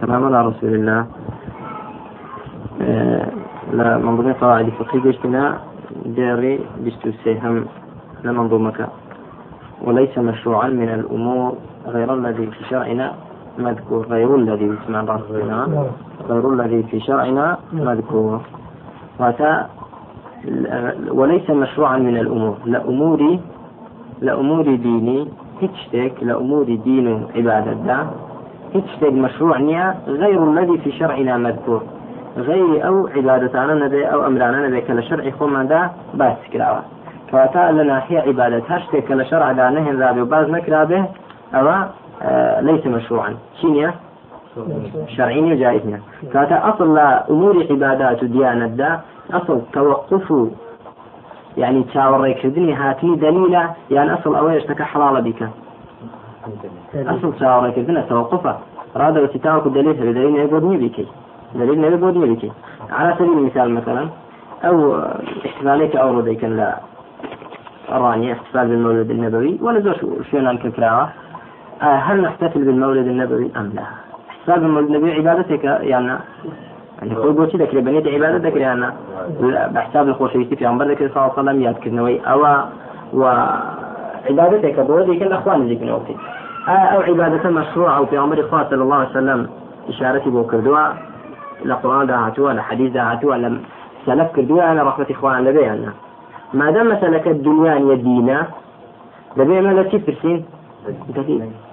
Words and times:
سلام 0.00 0.24
على 0.24 0.38
رسول 0.46 0.74
الله. 0.74 1.06
آه، 2.82 3.26
لا 3.72 3.98
منظومة 3.98 4.34
قواعد 4.40 4.68
فقهي 4.78 5.00
قشتنا 5.00 5.58
داري 6.06 6.60
بستو 6.86 7.10
سيهم 7.24 7.66
لمنظومك 8.24 8.88
وليس 9.82 10.18
مشروعا 10.18 10.68
من 10.68 10.88
الأمور 10.88 11.56
غير 11.86 12.14
الذي 12.14 12.46
في 12.46 12.64
شرعنا 12.64 13.12
مذكور. 13.58 14.06
غير 14.06 14.34
الذي 14.34 14.76
اسمع 14.84 15.00
الله 15.00 15.90
غير 16.28 16.44
الذي 16.52 16.82
في 16.82 17.00
شرعنا 17.00 17.58
مذكور. 17.72 18.40
واتا 19.18 19.66
وليس 21.10 21.50
مشروعا 21.50 21.98
من 21.98 22.16
الأمور. 22.16 22.56
لأمور 22.66 23.38
لأمور 24.20 24.62
ديني 24.62 25.28
هيك 25.92 26.12
لأمور 26.22 26.64
دين 26.64 27.06
وعبادة 27.24 27.72
دا. 27.72 28.06
هيك 28.74 29.12
مشروع 29.12 29.58
نيا 29.58 29.94
غير 30.06 30.44
الذي 30.50 30.78
في 30.78 30.92
شرعنا 30.92 31.36
مذكور. 31.36 31.82
غير 32.36 32.86
أو 32.86 33.06
عبادتنا 33.16 33.74
نبي 33.74 34.04
أو 34.06 34.26
أمرنا 34.26 34.68
نبي. 34.68 34.80
كلا 34.80 35.00
شرع 35.00 35.30
خوما 35.30 35.64
دا 35.64 35.90
باس 36.14 36.36
كراوة 36.52 36.82
كواتا 37.30 37.72
لنا 37.72 38.02
هي 38.08 38.18
عبادة. 38.18 38.62
هشتك 38.68 39.04
كلا 39.04 39.24
شرع 39.24 39.52
دا 39.52 39.70
نهن 39.70 39.96
ذابي 39.96 40.20
وباز 40.20 40.50
نكرا 40.50 40.84
به 40.84 41.04
أو 41.54 41.68
آه 42.22 42.60
ليس 42.60 42.86
مشروعا. 42.86 43.34
شينيا 43.60 43.94
شرعيني 45.16 45.52
وجائزني 45.52 46.00
كواتا 46.32 46.68
أصل 46.68 46.98
أمور 47.30 47.66
عبادات 47.70 48.24
ديانة 48.24 48.66
دا. 48.66 49.00
أصل 49.32 49.60
توقف 49.72 50.32
يعني 51.56 51.84
تاوري 51.94 52.34
كردني 52.34 52.74
هاتني 52.74 53.16
دليلة 53.16 53.70
يعني 53.90 54.14
أصل 54.14 54.34
أويش 54.36 54.64
تك 54.64 54.82
حلال 54.82 55.22
بك. 55.22 55.48
أصل 56.94 57.32
تاوري 57.38 57.72
كردني 57.72 58.02
توقفه. 58.02 58.58
راد 58.96 59.18
وتتاوك 59.18 59.66
الدليل 59.66 59.92
بدليل 59.92 60.36
يقودني 60.36 60.76
بك. 60.76 61.06
دليل 61.54 61.84
يقودني 61.84 62.34
بك. 62.34 62.52
على 62.90 63.14
سبيل 63.14 63.32
المثال 63.32 63.74
مثلا 63.74 64.08
أو 64.64 65.02
احتمالك 65.46 65.96
أو 65.96 66.18
رديك 66.18 66.44
لا 66.44 66.76
راني 67.90 68.32
احتفال 68.32 68.68
بالمولد 68.68 69.10
النبوي 69.10 69.58
ولا 69.62 69.80
زوج 69.80 69.94
شو 70.30 70.38
عن 70.38 70.58
كراوة 70.58 71.08
آه، 71.82 71.96
هل 71.96 72.22
نحتفل 72.22 72.64
بالمولد 72.64 73.06
النبوي 73.06 73.50
أم 73.56 73.72
لا؟ 73.74 73.82
احتفال 74.30 74.60
بالمولد 74.60 74.86
النبوي 74.86 75.12
عبادتك 75.12 75.64
يعني 75.64 76.18
يعني 76.98 77.14
خۆی 77.14 77.32
بۆچی 77.38 77.56
دەکرێت 77.62 77.84
بەنێت 77.86 78.06
عیبادە 78.14 78.38
دەکرێنە 78.46 78.88
بەحساب 79.74 80.06
خۆشەویستی 80.18 80.56
پیامبەر 80.60 80.86
دەکرێت 80.92 81.12
ساڵ 81.14 81.28
سەلام 81.36 81.58
یادکردنەوەی 81.66 82.18
ئەوە 82.28 82.54
و 83.20 83.22
عبادتێکە 84.30 84.82
بۆ 84.88 84.96
دیکە 85.08 85.26
لە 85.32 85.36
خوان 85.42 85.58
نزیکنەوەی 85.64 86.16
ئەو 86.92 87.00
عیبادەتە 87.08 87.48
مەشروع 87.58 87.88
ئەو 87.96 88.04
پیامبەری 88.12 88.42
خوا 88.48 88.60
صلی 88.70 88.82
الله 88.86 88.98
عليه 89.02 89.10
وسلم 89.10 89.40
إشارتي 89.92 90.30
بو 90.30 90.42
کردووە 90.50 90.84
لە 91.68 91.74
قڕان 91.82 92.04
داهاتووە 92.10 92.50
لە 92.58 92.62
حەدیث 92.68 92.90
داهاتووە 92.98 93.36
لە 93.42 93.48
سلف 94.06 94.28
کردووە 94.36 94.64
لە 94.78 94.82
ڕحمەتی 94.88 95.14
خوان 95.20 95.44
لەبێیانە 95.46 95.90
مادام 96.60 96.86
مەسەلەکە 96.92 97.30
دنیاانیە 97.46 97.96
دینە 98.06 98.38
دەبێ 99.38 99.54
ئێمە 99.58 99.72
لە 99.78 99.84
چی 99.90 99.98
پرسین؟ 100.06 100.38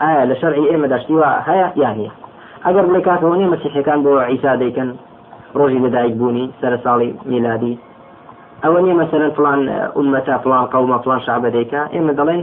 ئایا 0.02 0.24
لە 0.30 0.36
شەرعی 0.42 0.70
ئێمە 0.72 0.88
داشتیوە 0.94 1.30
هەیە 1.48 1.68
یان 1.82 1.96
نیە 2.00 2.12
ئەگەر 2.66 2.86
بڵێ 2.90 3.02
کاتەوە 3.08 3.36
نیە 3.40 3.50
مەسیحەکان 3.54 4.00
بۆ 4.06 4.12
عیسا 4.32 4.52
دەیکەن 4.64 4.90
ڕۆژی 5.58 5.80
لەدایک 5.86 6.14
بوونی 6.20 6.46
سەر 6.62 6.73
ساڵی 6.86 7.09
میلادی. 7.32 7.73
ئەوە 8.64 8.80
نیە 8.86 8.96
مەسەرەن 9.02 9.32
فلان 9.38 9.62
ئومەتا 9.98 10.36
فلان 10.44 10.64
قومە 10.73 10.98
فلان 11.04 11.20
شعبە 11.26 11.50
دەیکا. 11.56 11.82
ئێمە 11.94 12.14
دەڵێن 12.20 12.42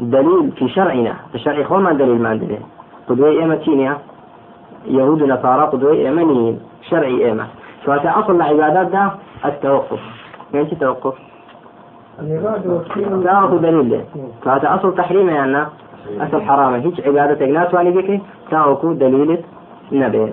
دليل 0.00 0.50
في 0.50 0.68
شرعنا 0.68 1.14
في 1.32 1.38
شرع 1.38 1.64
خوما 1.64 1.92
دليل 1.92 2.22
ما 2.22 2.28
عندنا 2.28 2.58
قدوة 3.08 3.28
إيمة 3.28 3.54
تينيا 3.54 3.98
يهود 4.86 5.22
ونصارى 5.22 5.62
قدوة 5.62 5.92
إيمانيين 5.92 6.60
شرعي 6.90 7.26
إيمة 7.26 7.46
فهذا 7.84 8.12
أصل 8.16 8.36
العبادات 8.36 8.86
ده 8.86 9.10
التوقف 9.44 10.00
يعني 10.54 10.66
توقف؟ 10.80 11.14
لا 12.18 13.46
دليل 13.46 13.90
له 13.90 14.04
فهذا 14.44 14.74
أصل 14.74 14.94
تحريم 14.94 15.28
يعني 15.28 15.66
أصل 16.20 16.42
حرامه 16.42 16.76
هيك 16.76 17.06
عبادة 17.06 17.46
ناس 17.46 17.74
واني 17.74 17.90
بك 17.90 18.20
تاوكو 18.50 18.92
دليل 18.92 19.38
نبي 19.92 20.32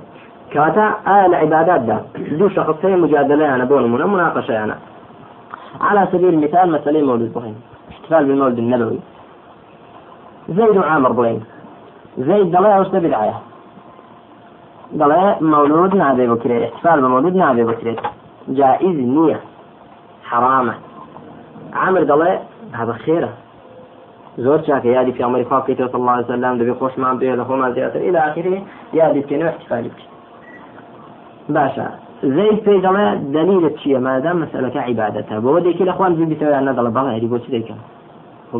كاتا 0.51 0.85
آل 1.07 1.35
عبادات 1.35 1.81
ده 1.81 1.97
دو 2.39 2.49
شخصين 2.49 2.99
مجادلة 2.99 3.43
يعني 3.43 3.65
بون 3.65 3.83
من 3.91 4.07
مناقشة 4.07 4.51
يعني 4.51 4.73
على 5.81 6.07
سبيل 6.11 6.33
المثال 6.33 6.71
مسألة 6.71 7.01
مولد 7.01 7.33
بخين 7.33 7.55
احتفال 7.91 8.25
بالمولد 8.25 8.57
النبوي. 8.57 8.99
زيد 10.49 10.77
وعامر 10.77 11.11
بلين 11.11 11.43
زيد 12.17 12.51
ضلع 12.51 12.79
وش 12.79 12.87
بدعية 12.87 13.37
ضلع 14.95 15.37
مولود 15.41 15.95
نابي 15.95 16.27
بكري 16.27 16.65
احتفال 16.65 17.01
بمولود 17.01 17.35
نابي 17.35 17.63
بكري 17.63 17.95
جائز 18.47 18.95
نية. 18.95 19.39
حرامة. 20.23 20.73
عامر 21.73 22.03
ضلع 22.03 22.39
هذا 22.73 22.93
خيرة. 22.93 23.29
زۆر 24.45 24.59
چاکە 24.67 24.85
یادی 24.85 25.11
پیامەری 25.11 25.45
خوا 25.49 25.59
بکەیتەوە 25.61 25.91
صلی 25.91 26.01
الله 26.01 26.11
عليه 26.11 26.25
وسلم 26.25 26.53
دەبێ 26.59 26.73
خۆشمان 26.79 27.15
بێ 27.19 27.35
لە 27.39 27.43
خۆمان 27.49 27.71
إلى 27.95 28.19
آخره 28.27 28.61
یادی 28.93 29.21
بکەنەوە 29.23 29.51
احتفالی 29.53 29.89
بکەین 29.89 30.18
باشە. 31.57 31.87
زەید 32.35 32.59
پێی 32.65 32.79
دەڵێ 32.85 33.05
دلیلت 33.35 33.75
چییە؟ 33.81 33.99
مادام 34.07 34.37
مەسەلەکە 34.43 34.81
عیبادەتە. 34.87 35.35
بۆ 35.43 35.49
دێکی 35.65 35.85
لە 35.89 35.93
خوان 35.97 36.11
بیتەوە 36.31 36.51
یان 36.55 36.65
نەدەڵە. 36.69 36.91
بەڵێ 36.97 37.11
هەری 37.15 37.27
بۆچی 37.33 37.51
دەیکەم؟ 37.55 37.79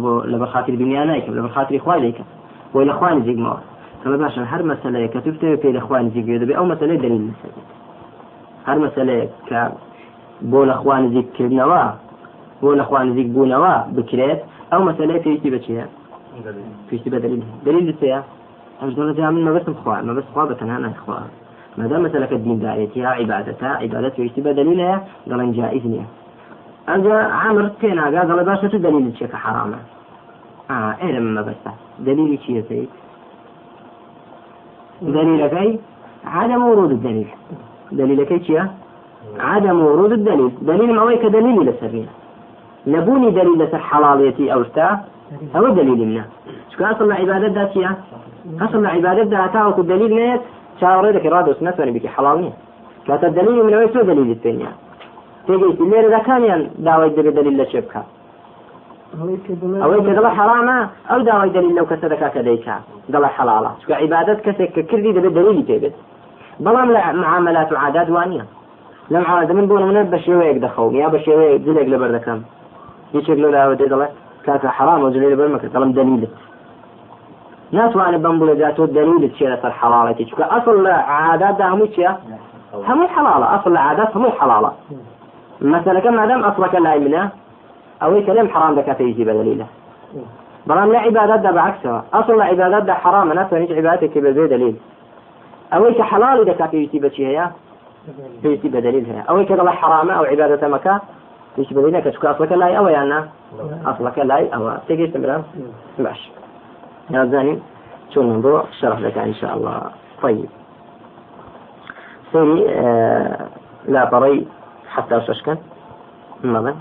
بۆ 0.04 0.12
لە 0.32 0.38
بەخاتری 0.42 0.78
دنیا 0.84 1.04
نایکەم. 1.10 1.34
لە 1.40 1.42
بەخاتری 1.46 1.80
خوای 1.84 2.02
دەیکەم. 2.06 2.28
بۆی 2.74 2.86
لە 2.90 2.94
خوانی 2.98 3.22
زیگمەوە. 3.28 3.60
کەمە 4.02 4.18
باشە 4.24 4.42
هەر 4.52 4.62
مەسەلەیە 4.72 5.08
کە 5.14 5.20
تو 5.24 5.30
بتەوێت 5.36 5.60
پێی 5.64 5.74
لە 5.78 5.82
خوانی 5.86 6.10
زیگوێ 6.16 6.38
دەبێ 6.42 6.54
ئەو 6.58 6.66
مەسەلەی 6.72 7.00
دلیل 7.06 7.24
لەسەر 7.30 7.54
هەر 8.68 8.78
مەسەلەیە 8.86 9.26
کە 9.50 9.62
بۆ 10.52 10.62
لە 10.70 10.76
خوان 10.82 11.04
زیگکردنەوە 11.14 11.84
بۆ 12.62 12.70
لە 12.80 12.84
خوان 12.90 13.08
زیگ 13.16 13.28
بوونەوە 13.36 13.74
بکرێت 13.98 14.40
ئەو 14.72 14.82
مەسەلەیە 14.88 15.20
پێویستی 15.26 15.50
بچیە 15.56 15.86
پێویستی 16.88 17.10
بە 17.14 17.20
دلیل. 17.24 17.42
دلیل 17.68 17.86
سەیە 18.02 18.20
ئەش 18.80 18.92
دەڵێت 18.98 19.20
من 19.36 19.44
مەبەستم 19.48 19.76
خوا 19.82 19.96
مەبەست 20.08 20.30
خوا 20.34 20.44
بەتەنها 20.50 20.78
نەخوا 20.86 21.20
ما 21.80 21.88
دام 21.88 22.04
مسألة 22.04 22.32
الدين 22.32 22.60
داعيتها 22.60 23.08
عبادتها 23.08 23.70
عبادة 23.70 24.14
يشتبه 24.18 24.52
دليلها 24.52 25.08
قال 25.30 25.54
جائز 25.54 25.86
نية 25.86 26.06
أجا 26.90 27.14
عمر 27.14 27.68
تينا 27.82 28.04
قال 28.04 28.44
باشا 28.46 28.68
دليل 28.68 29.08
الشيء 29.08 29.36
حرامة؟ 29.36 29.78
آه 30.72 30.96
إيه 31.02 31.20
ما 31.20 31.42
بس. 31.42 31.64
دليل 32.00 32.40
شيء 32.46 32.64
سيد؟ 32.70 32.90
دليل 35.02 35.48
كي؟ 35.48 35.80
عدم 36.26 36.64
ورود 36.64 36.92
الدليل. 36.92 37.28
دليل 37.92 38.24
كي 38.24 38.44
شيء 38.44 38.64
عدم 39.40 39.80
ورود 39.82 40.12
الدليل. 40.12 40.52
دليل 40.62 40.96
ما 40.96 41.04
ويك 41.04 41.26
دليل 41.26 41.66
لسرية 41.66 42.10
نبوني 42.88 43.32
دليل 43.32 43.58
لسر 43.60 43.78
حلاليتي 43.78 44.54
أو 44.54 44.64
شتا؟ 44.64 45.00
أو 45.56 45.68
دليل 45.68 46.08
منه 46.08 46.26
شو 46.78 46.86
أصل 46.86 47.12
عبادة 47.12 47.48
ذاتية 47.48 47.98
أصل 48.62 48.86
عبادة 48.86 49.24
ذاتها 49.24 49.68
وكو 49.68 49.82
دليل 49.82 50.16
نيت؟ 50.16 50.42
چاوەڕێ 50.80 51.12
دەکەی 51.18 51.32
ڕادۆست 51.36 51.62
نەسوێنی 51.68 51.94
بکە 51.96 52.10
حەڵاڵ 52.16 52.38
نیە 52.44 52.56
کاتە 53.08 53.28
دلیلی 53.38 53.62
منەوەی 53.68 53.90
تۆ 53.94 54.00
دلیلی 54.10 54.36
پێنیە 54.44 54.72
تێگەیتی 55.46 55.86
لێرەکانیان 55.92 56.62
داوای 56.86 57.12
دەبێت 57.18 57.36
دلیل 57.40 57.56
لە 57.62 57.66
چێ 57.72 57.82
بکات 57.86 58.08
ئەوەی 59.84 60.02
کە 60.08 60.14
دڵە 60.18 60.32
حرامە 60.38 60.78
ئەو 61.10 61.20
داوای 61.30 61.50
دلیل 61.58 61.74
لەو 61.78 61.86
کەسە 61.92 62.08
دەکات 62.14 62.32
کە 62.36 62.42
دەیکا 62.48 62.76
دڵە 63.14 63.30
حەڵاڵە. 63.38 63.72
چکە 63.82 63.96
عیبادەت 64.02 64.40
کەسێک 64.46 64.70
کە 64.76 64.82
کردی 64.90 65.12
دەبێت 65.18 65.34
دلیلی 65.38 65.64
تێبێت 65.70 65.96
بەڵام 66.66 66.90
لە 66.96 67.02
معاملات 67.22 67.70
و 67.72 67.76
عادات 67.84 68.10
وانە 68.16 68.44
لەم 69.14 69.24
عادە 69.30 69.54
من 69.58 69.66
بۆ 69.70 69.76
منە 69.90 70.02
بە 70.14 70.18
شێوەیەک 70.26 70.58
دەخەوم 70.66 70.94
یا 71.02 71.08
بە 71.14 71.20
شێوەیە 71.26 71.58
دلێک 71.66 71.88
لەبەر 71.94 72.12
دەکەم. 72.18 72.40
هیچێک 73.14 73.38
لەلاوە 73.44 73.76
دێ 73.80 73.88
دەڵێت 73.94 74.14
کاکە 74.46 74.70
حرام 74.78 75.02
و 75.04 75.10
جلێ 75.14 75.28
لەبەر 75.34 75.48
مەکرد 75.54 75.72
دەڵم 75.76 75.92
دلیلت 76.00 76.34
ناتوانێت 77.78 78.22
بەم 78.26 78.36
بڵێداتۆ 78.42 78.84
دەلیلت 78.98 79.34
چێ 79.38 79.48
لەسەر 79.54 79.74
حەڵاڵەتی 79.80 80.24
چکە 80.30 80.46
ئەسڵ 80.54 80.76
لە 80.86 80.96
عاداتدا 81.12 81.66
هەموو 81.72 81.88
چیە 81.96 82.12
هەمووی 82.88 83.10
حەڵاڵە 83.16 83.48
ئەسڵ 83.54 83.72
لە 83.76 83.82
عادات 83.88 84.10
هەمووی 84.16 84.38
حەڵاڵە 84.40 84.72
مەسەلەکە 85.74 86.10
مادام 86.20 86.42
ئەسڵەکە 86.48 86.80
لای 86.86 87.00
منە 87.06 87.24
ئەوەی 88.02 88.22
کە 88.26 88.32
لێم 88.36 88.48
حرام 88.54 88.74
دەکات 88.80 89.00
يجي 89.02 89.24
بدليله 89.30 89.68
بەڵام 90.68 90.90
لە 90.94 91.00
عیباداتدا 91.06 91.52
بەعکسەوە 91.58 92.00
ئەسڵ 92.16 92.36
لە 92.40 92.46
عیباداتدا 92.52 92.94
حرامە 93.04 93.34
ناتوانیت 93.40 93.72
عیباداتێکی 93.80 94.20
بەبێ 94.26 94.46
دلیل. 94.54 94.76
ئەوەی 95.74 95.94
کە 95.98 96.04
حەڵاڵی 96.12 96.46
دەکات 96.50 96.70
پێویستی 96.74 97.00
بەچی 97.04 97.24
هەیە 97.30 97.46
پێویستی 98.42 98.70
بەدلیل 98.76 99.06
هەیە 99.12 99.24
ئەوەی 99.30 99.46
کە 99.50 99.56
دەڵە 99.60 99.74
حرامە 99.80 100.14
ئەو 100.18 100.26
عیبادەتە 100.32 100.68
مەکە 100.76 100.96
پێویستی 101.54 101.76
بەدلیل 101.76 101.96
نەکە 101.98 102.10
چکە 102.16 102.28
ئەسڵەکە 102.32 102.56
لای 102.62 102.74
ئەوە 102.78 102.92
یاننا 102.98 103.20
ئەسڵەکە 103.88 104.24
لای 104.32 104.46
ئەوە 104.54 104.74
تێگەیشتم 104.88 105.22
برام 105.24 105.44
باش. 106.06 106.22
نازانین 107.10 107.62
شو 108.14 108.22
الموضوع 108.22 108.66
شرح 108.82 109.00
لك 109.00 109.18
إن 109.18 109.34
شاء 109.34 109.58
الله. 109.58 109.82
طيب. 110.22 110.50
سوري 112.34 112.70
آه 112.70 113.48
لا 113.88 114.06
طري 114.06 114.48
حتى 114.90 115.18
أشكن. 115.18 115.58
ماذا؟ 116.44 116.76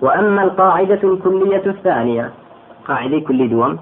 وأما 0.00 0.42
القاعدة 0.42 1.00
الكلية 1.04 1.66
الثانية 1.66 2.30
قاعدة 2.88 3.18
كل 3.20 3.50
دوم 3.50 3.78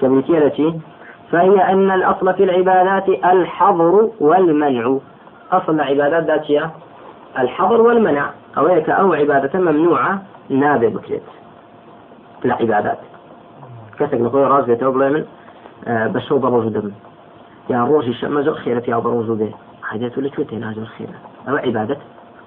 كبريتيرتي 0.00 0.80
فهي 1.30 1.72
أن 1.72 1.90
الأصل 1.90 2.34
في 2.34 2.44
العبادات 2.44 3.08
الحظر 3.08 4.10
والمنع. 4.20 4.98
أصل 5.52 5.74
العبادات 5.74 6.24
ذاتية 6.24 6.70
الحظر 7.38 7.80
والمنع. 7.80 8.30
أو 8.58 8.66
أو 8.88 9.12
عبادة 9.12 9.58
ممنوعة 9.58 10.22
نابع 10.48 10.88
بكريت. 10.88 11.22
لا 12.44 12.54
عبادات. 12.54 12.98
كسك 14.00 14.20
نقول 14.20 14.50
راز 14.50 14.64
بيته 14.64 14.90
من 14.90 15.24
آه 15.86 16.06
بشو 16.06 16.38
بروج 16.38 16.66
دم 16.72 16.90
يا 17.70 17.84
روجي 17.84 18.12
شما 18.12 18.42
زو 18.42 18.54
خيرة 18.54 18.82
يا 18.88 18.98
بروج 18.98 19.28
به 19.30 19.50
حاجات 19.82 20.18
ولا 20.18 20.30
شو 20.36 20.42
تينا 20.42 20.72
زو 20.72 20.84
خيرة. 20.84 21.18
أو 21.48 21.56
عبادة. 21.56 21.96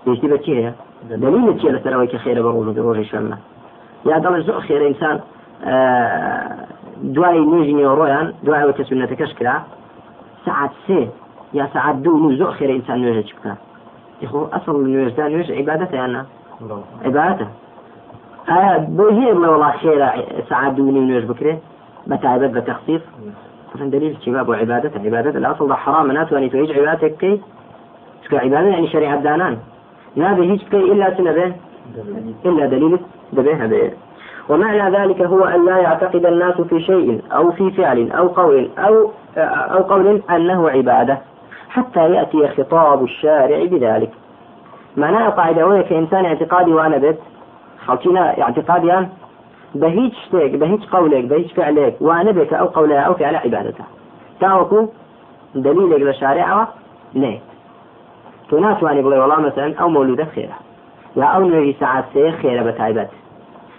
يجي 0.08 0.28
بكيه 0.28 0.76
دليل 1.10 1.60
تيه 1.60 1.70
لسنوي 1.70 2.08
كخيرة 2.08 2.42
بروج 2.42 2.76
بروج 2.76 3.02
شما 3.02 3.38
يا 4.06 4.18
دل 4.18 4.44
زو 4.44 4.60
خير 4.60 4.88
إنسان 4.88 5.20
آه 5.66 6.74
دوای 7.04 7.40
نوێژی 7.46 7.74
نێوەڕۆیان 7.80 8.28
دوایەوە 8.46 8.74
سنەتەکەش 8.90 9.32
کرا 9.40 9.56
سعات 10.46 10.72
سێ 10.88 11.02
یا 11.54 11.66
سعات 11.74 11.96
دوو 12.04 12.36
زۆر 12.40 12.52
خێرە 12.58 12.74
ئینسان 12.78 12.98
نوێژە 13.04 13.24
چ 13.28 13.32
بکە 13.36 13.54
خۆ 14.32 14.40
ئەسڵ 14.54 14.76
نوێژدا 14.94 15.26
نوێژ 15.34 15.50
عیبادەتە 15.60 15.96
یاننا 16.02 16.24
عیبادەتە 17.06 17.48
ئایا 18.50 18.74
بۆ 18.98 19.06
هەیە 19.18 19.34
بڵێ 19.38 19.50
وڵا 19.54 19.72
خێرە 19.82 20.10
سعات 20.50 20.74
دوو 20.76 20.92
نوێژ 20.92 21.26
بکرێ 21.32 21.54
بەتایبەت 22.10 22.52
بە 22.56 22.62
تەخصیف 22.70 23.02
مثلا 23.76 23.90
دليل 23.90 24.18
شباب 24.26 24.50
وعبادة 24.50 24.92
عبادة. 25.06 25.30
الأصل 25.30 25.68
ده 25.68 25.76
حرام. 25.76 26.12
ناتواني 26.12 26.50
تويج 26.50 26.72
عبادتك 26.72 27.18
كي 27.18 27.42
تكون 28.24 28.40
عبادة 28.40 28.68
يعني 28.68 28.88
شريعة 28.88 29.22
دانان 29.22 29.58
نابي 30.16 30.52
هيج 30.52 30.62
كي 30.72 30.78
إلا 30.78 31.18
سنة 31.18 31.56
إلا 32.46 32.66
دليل 32.66 33.00
دبيها 33.34 33.68
به 33.68 33.92
ومعنى 34.50 34.98
ذلك 34.98 35.22
هو 35.22 35.46
أن 35.46 35.66
لا 35.66 35.78
يعتقد 35.78 36.26
الناس 36.26 36.62
في 36.62 36.80
شيء 36.82 37.22
أو 37.32 37.52
في 37.52 37.72
فعل 37.72 38.12
أو 38.12 38.28
قول 38.28 38.70
أو 38.78 39.12
أو 39.38 39.84
قول 39.84 40.22
أنه 40.30 40.70
عبادة. 40.70 41.18
حتى 41.70 42.14
يأتي 42.14 42.48
خطاب 42.48 43.04
الشارع 43.04 43.64
بذلك. 43.64 44.12
معناه 44.98 45.30
قاعدة 45.30 45.68
وهي 45.68 45.84
كإنسان 45.84 46.26
اعتقادي 46.26 46.74
وأنا 46.74 46.98
بيت. 46.98 47.20
خلطينا 47.88 48.42
اعتقاديان 48.42 49.10
بهيج 49.76 50.14
شتيك 50.26 50.56
بهيج 50.56 50.86
قولك 50.86 51.24
بهيج 51.26 51.48
فعلك 51.48 51.96
وأنا 52.02 52.32
بك 52.32 52.54
أو 52.54 52.66
قولها 52.66 53.00
أو 53.00 53.14
فعل 53.14 53.36
عبادته. 53.36 53.84
تاوكو 54.40 54.88
دليلك 55.56 56.02
لشارعه 56.02 56.68
ليه 57.14 57.40
تناسواني 58.50 59.02
بڵێ 59.04 59.18
والله 59.22 59.40
مثلا 59.40 59.76
أو 59.76 59.90
مولودة 59.90 60.26
خيرة 60.26 60.58
يا 61.16 61.24
أو 61.26 61.50
نوێژی 61.50 61.80
ساعات 61.80 62.06
سێ 62.14 62.32
خێرە 62.42 62.64
بە 62.68 62.78
تایبەت. 62.78 63.10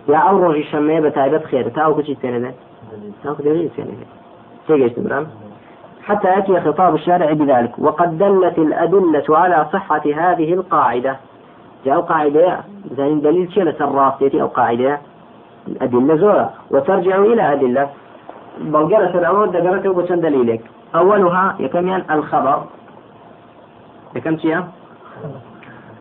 یا 0.08 0.20
ئەو 0.26 0.36
ڕۆژی 0.42 0.64
شەمەیە 0.70 1.00
بە 1.04 1.10
تایبەت 1.18 1.44
خێرە. 1.50 1.70
تاوکو 1.74 2.02
چی 2.02 2.14
پێنەدێت 2.22 2.56
تاوکو 3.22 3.42
دەوێت 3.42 3.72
پێنەدێت 3.76 4.10
تێگەشت 4.66 4.98
برام. 4.98 5.26
حتى 6.06 6.28
يأتي 6.28 6.60
خطاب 6.60 6.94
الشارع 6.94 7.32
بذلك. 7.32 7.72
وقد 7.78 8.18
دلت 8.18 8.58
الأدلة 8.58 9.38
على 9.38 9.66
صحة 9.72 10.04
هذه 10.20 10.52
القاعدة. 10.58 11.16
جاء 11.84 12.00
قاعدة 12.00 12.60
زين 12.96 13.20
دليل 13.20 13.52
شيء 13.52 13.62
لسراسيتي 13.64 14.42
أو 14.42 14.46
قاعدة؟ 14.46 15.00
الأدلة 15.68 16.16
زورة 16.16 16.50
وترجع 16.70 17.18
إلى 17.18 17.52
أدلة. 17.52 17.88
بلغرة 18.60 19.18
الأول 19.18 19.50
دقرته 19.50 19.92
بسن 19.94 20.20
دليلك. 20.20 20.60
أولها 20.94 21.56
يكمن 21.60 22.02
الخبر. 22.10 22.62
يكم 24.16 24.38
شيء؟ 24.38 24.64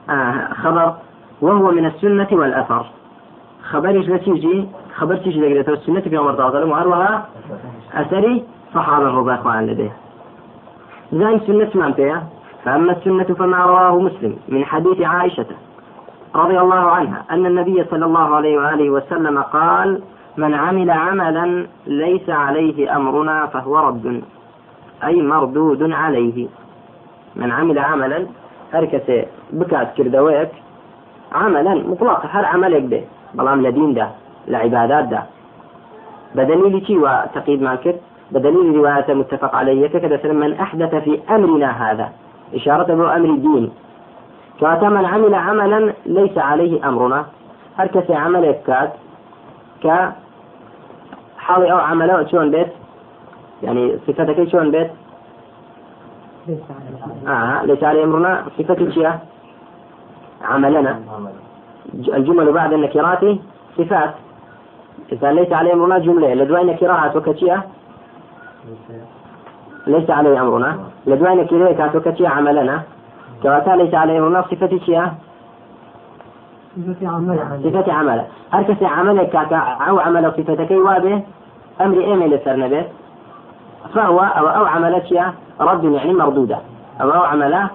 آه 0.10 0.54
خبر. 0.54 0.94
وهو 1.42 1.72
من 1.72 1.86
السنة 1.86 2.28
والأثر. 2.32 2.86
خبرش 3.64 4.10
نتيجي 4.10 4.68
خبر 4.96 5.16
تيجي 5.16 5.40
لقيت 5.40 5.70
السنة 5.70 6.02
في 6.02 6.18
عمر 6.18 6.34
تعالى 6.34 6.64
وهروها 6.64 7.26
أثري 7.94 8.44
صحابة 8.74 9.06
رضي 9.06 9.20
الله 9.20 9.52
عنه 9.52 9.72
لديه. 9.72 9.94
زي 11.14 11.40
سنة 11.48 11.70
مانتيا 11.76 12.24
فأما 12.64 12.92
السنة 12.92 13.24
فما 13.24 13.58
رواه 13.58 14.00
مسلم 14.00 14.38
من 14.48 14.66
حديث 14.66 15.02
عائشة. 15.02 15.46
رضي 16.36 16.60
الله 16.60 16.76
عنها 16.76 17.26
أن 17.32 17.46
النبي 17.46 17.84
صلى 17.92 18.06
الله 18.06 18.36
عليه 18.36 18.58
وآله 18.58 18.90
وسلم 18.90 19.42
قال 19.42 20.02
من 20.38 20.54
عمل 20.54 20.92
عملا 20.92 21.68
ليس 21.88 22.30
عليه 22.30 22.96
أمرنا 22.96 23.46
فهو 23.48 23.78
رد 23.78 24.24
أي 25.04 25.22
مردود 25.22 25.92
عليه. 25.92 26.48
من 27.36 27.52
عمل 27.52 27.80
عملا 27.80 28.28
هركسي 28.74 29.26
بكات 29.52 29.94
كردويك 29.98 30.50
عملا 31.32 31.74
مطلق 31.74 32.26
هر 32.26 32.46
عملك 32.46 32.84
به 32.84 33.04
بەڵام 33.38 33.60
لە 33.66 33.70
دیندا 33.78 34.08
لە 34.48 34.56
عیباداتدا 34.56 35.22
بدليل 36.36 36.86
شي 36.88 36.98
وتقييد 36.98 37.62
ما 37.62 37.76
كر 37.76 37.96
بدليل 38.32 38.76
رواية 38.76 39.14
متفق 39.14 39.56
عليه 39.56 39.88
كذا 39.88 40.34
من 40.34 40.54
أحدث 40.54 40.96
في 40.96 41.20
أمرنا 41.30 41.70
هذا. 41.84 42.08
إشارة 42.56 42.90
به 42.96 43.16
أمر 43.16 43.30
الدين 43.30 43.72
كاتا 44.60 44.90
من 44.90 45.06
عمل 45.06 45.36
عملا 45.36 45.94
ليس 46.06 46.38
عليه 46.38 46.88
أمرنا. 46.90 47.26
هل 47.78 47.88
كسي 47.88 48.14
عمل 48.14 48.56
كات 48.68 48.94
ك 49.84 50.12
حاول 51.38 51.66
أو 51.66 51.78
عمله 51.78 52.28
شلون 52.28 52.52
بيت 52.52 52.68
يعني 53.64 54.00
صفتك 54.08 54.50
شلون 54.50 54.72
بيت؟ 54.72 54.92
آه 57.28 57.66
ليس 57.66 57.84
عليه 57.84 58.04
أمرنا. 58.04 58.44
صفتك 58.58 58.90
شيء 58.90 59.12
عملنا. 60.44 61.00
الجمل 61.94 62.52
بعد 62.52 62.74
النكرات 62.74 63.38
صفات. 63.78 64.14
إذا 65.12 65.32
ليس 65.32 65.52
عليه 65.54 65.74
أمرنا 65.74 65.98
جملة. 66.00 66.34
لدواء 66.34 66.66
نكرات 66.66 67.16
وكتية 67.16 67.64
ليس. 69.88 70.10
عليه 70.10 70.42
أمرنا. 70.42 70.80
لدواء 71.08 71.36
نكرات 71.36 71.96
وكتية 71.96 72.28
عملنا. 72.28 72.84
كواتا 73.44 73.70
ليس 73.70 73.94
عليه 73.94 74.20
أمرنا 74.20 74.42
صفة 74.42 74.80
شيئة 74.86 75.14
صفة 76.88 77.08
عمل 77.08 77.40
صفة 77.64 77.94
عمل 77.94 78.24
هل 78.52 78.64
كسي 78.64 78.86
عملك 78.86 79.36
أو 79.88 80.00
عمل 80.00 80.32
صفتك 80.32 80.72
وابه 80.72 81.22
أمر 81.82 81.98
إيمي 82.02 82.28
لسرنا 82.28 82.84
فهو 83.96 84.20
أو 84.20 84.48
أو 84.48 84.66
عمل 84.66 85.02
شيء 85.10 85.24
رد 85.62 85.84
يعني 85.84 86.14
مردودة. 86.14 86.58
أو 87.02 87.12
أو 87.12 87.22
عمل 87.22 87.68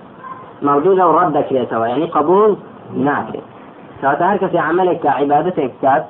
مردودة 0.62 1.09
ورد 1.09 1.37
كريتها 1.37 1.87
يعني 1.87 2.05
قبول 2.05 2.56
ناكر. 2.94 3.41
كاتا 4.03 4.32
هر 4.32 4.37
كسي 4.37 4.59
عملك 4.59 5.06
عبادتك 5.06 5.73
كات 5.82 6.06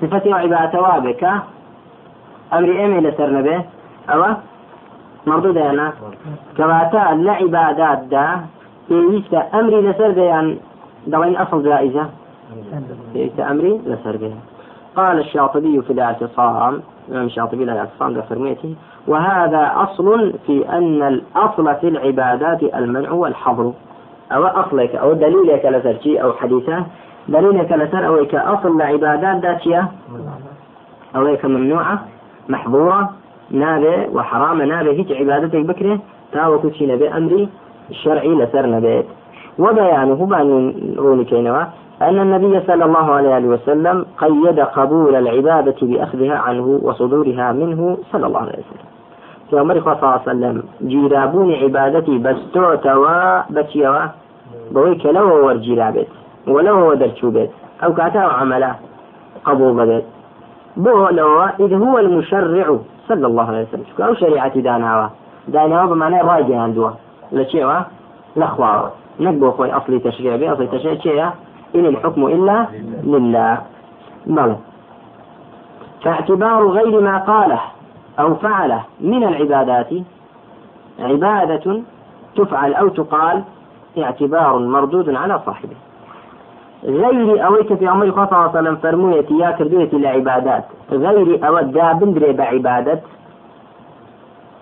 صفتي 0.00 0.28
وعبادة 0.28 0.80
وابك 0.80 1.24
أمر 2.52 2.68
إيمي 2.68 3.00
لسر 3.00 3.30
نبي 3.30 3.60
أو 4.10 4.24
مردودة 5.26 5.70
أنا 5.70 5.92
كواتا 6.56 7.14
لا 7.14 7.32
عبادات 7.32 7.98
دا 7.98 8.40
إيش 8.90 9.24
أمري 9.54 9.80
لسر 9.80 10.10
بيان. 10.10 10.56
دوين 11.06 11.36
أصل 11.36 11.62
جائزة. 11.62 12.06
أمري 13.50 13.80
لسر 13.86 14.16
بيان. 14.16 14.40
قال 14.96 15.18
الشاطبي 15.18 15.82
في 15.82 15.92
الاعتصام 15.92 16.80
الإمام 17.08 17.26
الشاطبي 17.26 17.64
لا 17.64 17.72
الاعتصام 17.72 18.22
فرميته 18.22 18.74
وهذا 19.08 19.72
أصل 19.76 20.32
في 20.46 20.68
أن 20.68 21.02
الأصل 21.02 21.74
في 21.74 21.88
العبادات 21.88 22.62
المنع 22.62 23.10
والحظر. 23.12 23.72
أو 24.32 24.46
أصلك 24.46 24.94
أو 24.96 25.12
دليلك 25.12 25.64
لسرشي 25.64 26.22
أو 26.22 26.32
حديثة. 26.32 26.84
دليلك 27.28 27.72
لسر 27.72 28.06
أو 28.06 28.26
أصل 28.34 28.78
لعبادات 28.78 29.36
داتية 29.36 29.88
أو 31.16 31.36
ممنوعة 31.44 32.04
محظورة 32.48 33.10
نابي 33.50 34.08
وحرام 34.12 34.62
نابي 34.62 34.90
هيك 34.90 35.12
عبادتك 35.12 35.64
بكرة 35.64 35.98
تاوكو 36.32 36.70
شي 36.70 36.86
نبي 36.86 37.08
أمري. 37.08 37.48
الشرعي 37.90 38.34
لسر 38.34 38.66
نبيت. 38.66 39.06
وبيانه 39.58 40.26
بأن 40.26 41.24
كينوا 41.24 41.62
أن 42.02 42.18
النبي 42.20 42.60
صلى 42.66 42.84
الله 42.84 43.12
عليه 43.12 43.46
وسلم 43.46 44.06
قيد 44.18 44.60
قبول 44.60 45.14
العبادة 45.14 45.76
بأخذها 45.82 46.36
عنه 46.38 46.80
وصدورها 46.82 47.52
منه 47.52 47.98
صلى 48.12 48.26
الله 48.26 48.40
عليه 48.40 48.52
وسلم. 48.52 48.88
في 49.50 49.58
عمر 49.58 49.80
صلى 49.80 49.92
الله 49.92 50.08
عليه 50.08 50.22
وسلم 50.22 50.62
جيرابون 50.82 51.54
عبادتي 51.54 52.18
بس 52.18 52.36
تعتوى 52.54 53.42
بتيوا 53.50 54.00
بويك 54.70 55.06
لو 55.06 55.46
ورجيرابت 55.46 56.06
ولو 56.48 56.90
ودرتشو 56.90 57.30
بيت 57.30 57.50
أو 57.84 57.94
كاتا 57.94 58.18
عملا 58.18 58.74
قبول 59.44 59.86
بيت 59.86 60.04
بو 60.76 61.08
لو 61.08 61.42
إذ 61.60 61.74
هو 61.74 61.98
المشرع 61.98 62.78
صلى 63.08 63.26
الله 63.26 63.46
عليه 63.46 63.62
وسلم. 63.62 63.84
أو 64.06 64.14
شريعة 64.14 64.60
داناوا. 64.60 65.08
داناوا 65.48 65.86
بمعنى 65.94 66.20
راجع 66.20 66.66
لشيوا 67.32 67.80
لخوا 68.36 68.88
نقبو 69.20 69.50
خوي 69.50 69.72
أصلي 69.72 69.98
تشريع 69.98 70.36
بي 70.36 70.52
أصلي 70.52 70.66
تشريع. 70.66 70.94
شيء 70.94 71.24
إن 71.74 71.86
الحكم 71.86 72.26
إلا 72.26 72.66
لله. 73.04 73.58
بلى 74.26 74.56
فاعتبار 76.02 76.68
غير 76.68 77.00
ما 77.00 77.18
قاله 77.18 77.60
أو 78.20 78.34
فعله 78.34 78.82
من 79.00 79.24
العبادات 79.24 79.90
عبادة 80.98 81.82
تفعل 82.36 82.74
أو 82.74 82.88
تقال 82.88 83.42
اعتبار 83.98 84.58
مردود 84.58 85.14
على 85.14 85.40
صاحبه. 85.46 85.76
غير 86.84 87.46
أويك 87.46 87.74
في 87.74 87.86
عمر 87.86 88.10
صلى 88.10 88.24
الله 88.24 88.36
عليه 88.36 88.50
وسلم 88.50 88.76
فرمويتي 88.76 89.38
يا 89.38 89.50
كردويتي 89.50 89.98
لعبادات. 89.98 90.64
غير 90.92 91.48
أو 91.48 91.60
دابن 91.60 92.14
دري 92.14 92.32
بعبادة. 92.32 93.00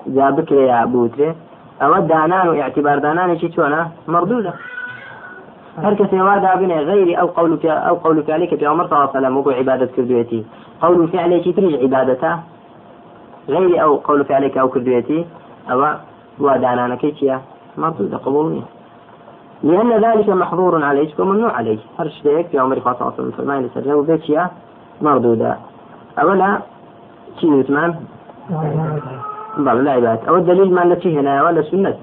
جابك 0.06 0.52
يا 0.52 0.84
بوتري 0.84 1.34
أو 1.82 2.00
دانان 2.00 2.72
دانان 3.02 3.38
شي 3.38 3.52
شونا 3.52 3.90
مردودة 4.08 4.52
هر 5.78 5.94
کسی 5.94 6.20
وا 6.20 6.38
دابنه 6.38 6.74
غير 6.74 7.20
أو 7.20 7.26
قولك 7.26 7.66
أو 7.66 7.94
قولك 7.94 8.30
عليك 8.30 8.54
في 8.54 8.66
عمر 8.66 8.86
صلى 8.86 8.92
الله 8.92 9.08
عليه 9.08 9.18
وسلم 9.18 9.36
وقو 9.36 9.50
عبادة 9.50 9.86
كردويتي 9.86 10.44
قول 10.82 11.08
فعلك 11.08 11.56
تريج 11.56 11.74
عبادته 11.82 12.38
غير 13.48 13.82
أو 13.82 13.96
قول 13.96 14.24
فعلك 14.24 14.58
أو 14.58 14.68
كردويتي 14.68 15.26
أو 15.70 15.94
ودانانا 16.38 16.96
كيتيا 16.96 17.40
مردودة 17.78 18.16
قبولني 18.16 18.62
لأن 19.62 19.92
ذلك 20.04 20.28
محظور 20.28 20.84
عليك 20.84 21.18
وممنوع 21.18 21.52
عليك. 21.52 21.80
هرش 21.98 22.22
ديك 22.22 22.46
في 22.46 22.58
عمر 22.58 22.82
عليه 22.84 23.06
وسلم 23.06 23.30
فرمان 23.30 23.62
لسرجو 23.62 24.02
بيتيا 24.02 24.50
مردودة 25.02 25.56
أولا 26.18 26.58
شيء 27.40 27.60
يتمان 27.60 27.94
لا 29.58 29.90
عبادة 29.90 30.28
أو 30.28 30.36
الدليل 30.36 30.74
ما 30.74 30.82
التي 30.82 31.18
هنا 31.18 31.44
ولا 31.44 31.62
سنة 31.62 31.94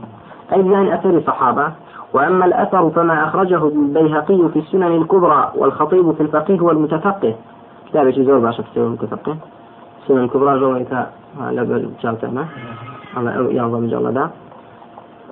أي 0.54 0.62
بيان 0.62 0.88
أثر 0.88 1.22
صحابة 1.28 1.72
وأما 2.14 2.46
الأثر 2.46 2.90
فما 2.90 3.26
أخرجه 3.26 3.68
البيهقي 3.68 4.50
في 4.50 4.60
السنن 4.60 4.96
الكبرى 4.96 5.52
والخطيب 5.56 6.12
في 6.12 6.22
الفقيه 6.22 6.62
والمتفقه. 6.62 7.36
كتاب 7.90 8.10
زور 8.10 8.40
باشا 8.40 8.64
في 8.64 8.78
المتفقه. 8.78 9.36
السنن 10.04 10.24
الكبرى 10.24 10.60
جو 10.60 10.76
إنت 10.76 11.08
لبل 11.52 11.90
الله 13.18 13.50
يعظم 13.50 13.88
جل 13.88 14.18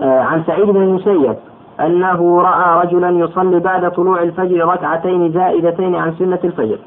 آه، 0.01 0.19
عن 0.19 0.43
سعيد 0.43 0.65
بن 0.65 0.81
المسيب 0.81 1.35
أنه 1.79 2.41
رأى 2.41 2.85
رجلا 2.85 3.09
يصلي 3.09 3.59
بعد 3.59 3.91
طلوع 3.91 4.21
الفجر 4.21 4.65
ركعتين 4.65 5.31
زائدتين 5.31 5.95
عن 5.95 6.13
سنة 6.19 6.39
الفجر. 6.43 6.77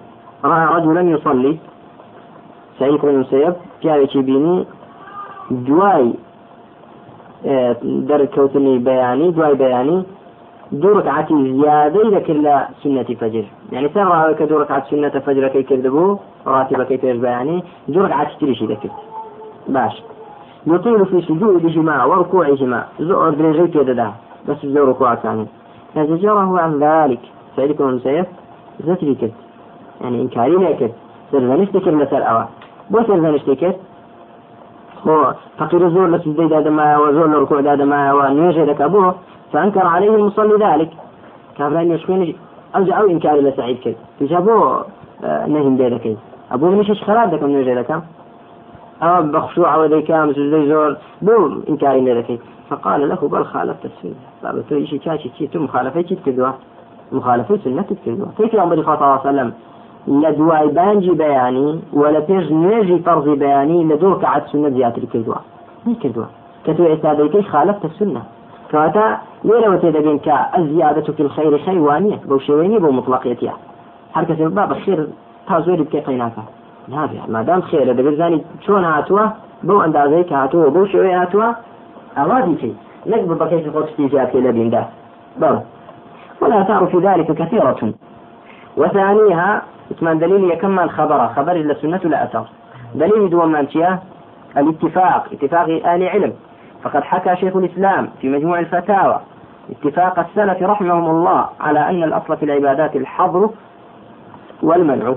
رأى 0.45 0.75
رجلا 0.75 1.01
يصلي. 1.01 1.59
سعيد 2.79 3.01
بن 3.01 3.09
المسيب 3.09 3.55
جاء 3.83 4.19
بيني 4.23 4.67
جواي 5.51 6.15
دەرکەوتنی 8.09 8.79
بەیانی 8.89 9.33
دوای 9.37 9.55
بەیانی 9.63 9.99
دوو 10.81 11.01
ڕکعاتی 11.01 11.35
زیادەی 11.59 12.11
دەکرد 12.17 12.41
لە 12.47 12.57
سنەتی 12.83 13.15
فەجر 13.21 13.47
یعنی 13.73 13.89
سەر 13.95 14.07
ڕاوە 14.13 14.35
کە 14.39 14.45
دوو 14.49 14.63
ڕکعات 14.65 14.85
سنەتە 14.91 15.21
فەجرەکەی 15.27 15.65
کردبوو 15.71 16.19
ڕاتبەکەی 16.47 17.01
پێش 17.03 17.17
بەیانی 17.25 17.59
دوو 17.93 18.07
ڕکعاتی 18.07 18.35
تریشی 18.41 18.67
دەکرد 18.73 18.97
باش. 19.75 19.95
يطيل 20.67 21.05
في 21.05 21.21
سجودهما 21.29 22.05
وركوعهما 22.05 22.81
زور 22.99 23.31
درجي 23.31 23.69
كده 23.69 24.13
بس 24.49 24.67
زور 24.67 24.89
ركوع 24.89 25.15
ثاني 25.15 25.47
فزجره 25.95 26.61
عن 26.61 26.73
ذلك. 26.79 27.21
سعيد 27.57 27.77
بن 27.77 27.89
المسيب 27.89 28.27
زتري 28.87 29.15
كد 29.15 29.33
يعني 30.01 30.23
إنكاري 30.23 30.57
ما 30.57 30.73
كد 30.73 30.93
سرزنشتكر 31.33 31.95
مثل 31.95 32.23
أوا. 32.23 32.45
بو 32.91 32.99
سرزنشتكر 35.05 35.11
هو 35.11 35.35
فقير 35.59 35.89
زور 35.89 36.09
لسجدي 36.09 36.47
دادما 36.47 36.99
وزور 36.99 37.27
لركوع 37.27 37.61
دادما 37.61 38.13
ونيجي 38.13 38.65
لك 38.65 38.81
أبوه 38.81 39.15
فأنكر 39.53 39.87
عليه 39.87 40.15
المصلي 40.15 40.65
ذلك. 40.67 40.91
كافرين 41.59 41.93
يشكون 41.93 42.35
أرجع 42.77 43.01
أو 43.01 43.07
إنكار 43.07 43.37
لسعيد 43.37 43.79
كي 43.79 43.97
تجابوه 44.21 44.85
آه، 45.25 45.47
نهم 45.47 45.77
بيدك 45.77 46.17
أبوه 46.53 46.71
مش 46.71 47.05
خراب 47.05 47.31
دكم 47.31 47.47
نيجي 47.47 47.75
لك 47.75 48.03
أو 49.03 49.23
بخشوع 49.23 49.77
وديك 49.77 50.11
مسجدي 50.11 50.69
زور 50.69 50.97
بو 51.23 51.63
إنكار 51.69 52.01
لك 52.01 52.41
فقال 52.71 53.09
له 53.09 53.29
بل 53.29 53.45
خالفت 53.45 53.85
السنة 53.85 54.15
قال 54.45 54.67
تو 54.69 54.85
شيء 54.85 54.99
كاشي 54.99 55.31
شيء 55.39 55.49
تو 55.49 55.59
مخالفة 55.59 56.03
تكدوا 56.03 56.53
مخالفة 57.13 57.59
سنة 57.65 57.83
تكدوا 57.83 58.27
كيف 58.39 58.55
يوم 58.55 58.69
بدي 58.69 58.83
صلى 58.83 58.95
الله 58.95 59.07
عليه 59.07 59.21
وسلم. 59.21 59.53
لە 60.23 60.31
دوای 60.39 60.69
بانجی 60.69 61.15
بەیانی 61.23 61.71
و 62.01 62.03
لە 62.15 62.21
پێش 62.29 62.45
نوێژی 62.63 62.99
فەرزی 63.07 63.37
بەیانی 63.43 63.81
لە 63.91 63.97
دوو 64.01 64.21
کەعات 64.23 64.45
سنە 64.53 64.69
زیاتر 64.77 65.05
کردووە. 65.13 65.39
کردووە. 66.03 66.27
کە 66.65 66.71
تو 66.77 66.83
ئێستا 66.91 67.11
دەیکەی 67.19 67.45
خالفت 67.53 67.93
سنە 67.99 68.23
کەواتە 68.71 69.07
لێرەوە 69.47 69.77
تێدەبین 69.83 70.19
کە 70.27 70.37
ئەزیادەت 70.55 71.07
و 71.09 71.13
الخير 71.25 71.55
خەیوانیە 71.67 72.19
بەو 72.29 72.39
شێوەیە 72.47 72.79
بۆ 72.85 72.89
مطلقیەتە 72.99 73.55
هەر 74.15 74.25
کەسێ 74.29 74.45
با 74.57 74.65
بە 74.71 74.77
خێر 74.83 75.01
تا 75.49 75.57
زۆری 75.67 75.85
بکە 75.87 76.01
قەیناکە 76.07 76.45
نابێت 76.93 77.29
مادام 77.35 77.61
خێرە 77.69 77.93
دەبێت 77.99 78.17
زانی 78.21 78.41
چۆن 78.65 78.85
هاتووە 78.93 79.25
بەو 79.67 79.79
ئەندازەی 79.85 80.25
کە 80.29 80.35
هاتووە 80.43 80.67
بەو 80.75 80.87
شێوەیە 80.93 81.17
هاتووە 81.21 81.49
ئاوازی 82.17 82.57
کەی 82.61 82.75
نەک 83.11 83.23
بەکەی 83.41 83.61
خۆشتی 83.75 84.11
زیاتر 84.13 84.41
لە 84.47 84.51
بیندا 84.57 84.83
بەڵ. 85.41 85.57
ولا 86.41 86.63
تعرف 86.69 86.91
في 86.91 86.99
ذلك 87.07 87.29
كثيرة. 87.41 87.81
وثانيها 88.81 89.51
اسمان 89.91 90.19
دليل 90.19 90.51
يكمل 90.51 90.91
خبره؟ 90.91 91.33
خبر 91.37 91.53
إلا 91.53 91.75
سنة 91.75 92.01
لا 92.05 92.25
أثر. 92.25 92.45
دليل 92.95 93.31
دون 93.31 93.53
مانشيا 93.53 93.99
الاتفاق 94.57 95.27
اتفاق 95.33 95.69
آل 95.69 96.09
علم. 96.09 96.33
فقد 96.83 97.03
حكى 97.03 97.37
شيخ 97.37 97.57
الإسلام 97.57 98.09
في 98.21 98.29
مجموع 98.29 98.59
الفتاوى 98.59 99.21
اتفاق 99.71 100.19
السلف 100.19 100.63
رحمهم 100.63 101.11
الله 101.11 101.49
على 101.61 101.91
أن 101.91 102.03
الأصل 102.03 102.37
في 102.37 102.45
العبادات 102.45 102.97
الحظر 102.97 103.51
والمنع. 104.63 105.15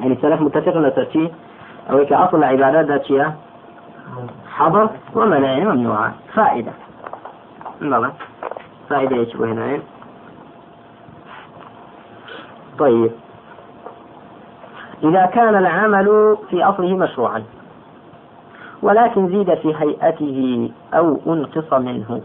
يعني 0.00 0.12
السلف 0.12 0.40
متفق 0.40 0.76
لتأتي 0.76 1.30
أو 1.90 2.04
كأصل 2.06 2.36
العبادات 2.36 2.86
ذاتية 2.86 3.34
حظر 4.50 4.88
ومنع 5.14 5.48
يعني 5.48 5.64
ممنوعة 5.64 6.12
فائدة. 6.34 6.72
فائدة 8.88 9.16
يشبه 9.16 9.52
هنا 9.52 9.78
طيب. 12.78 13.10
إذا 15.04 15.26
كان 15.26 15.56
العمل 15.56 16.36
في 16.50 16.64
أصله 16.64 16.96
مشروعا 16.96 17.42
ولكن 18.82 19.28
زيد 19.28 19.54
في 19.54 19.74
هيئته 19.76 20.70
أو 20.94 21.18
أنقص 21.26 21.72
منه. 21.72 22.20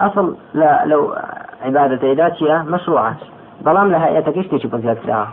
أصل 0.00 0.36
لا 0.54 0.86
لو 0.86 1.14
عبادة 1.62 2.12
ذاتية 2.12 2.62
مشروعة. 2.68 3.16
بلام 3.60 3.90
لها 3.90 4.06
هيئتك 4.06 4.36
إيش 4.36 4.46
تشوف 4.46 4.76
زيادة 4.76 5.00
ساعة 5.06 5.28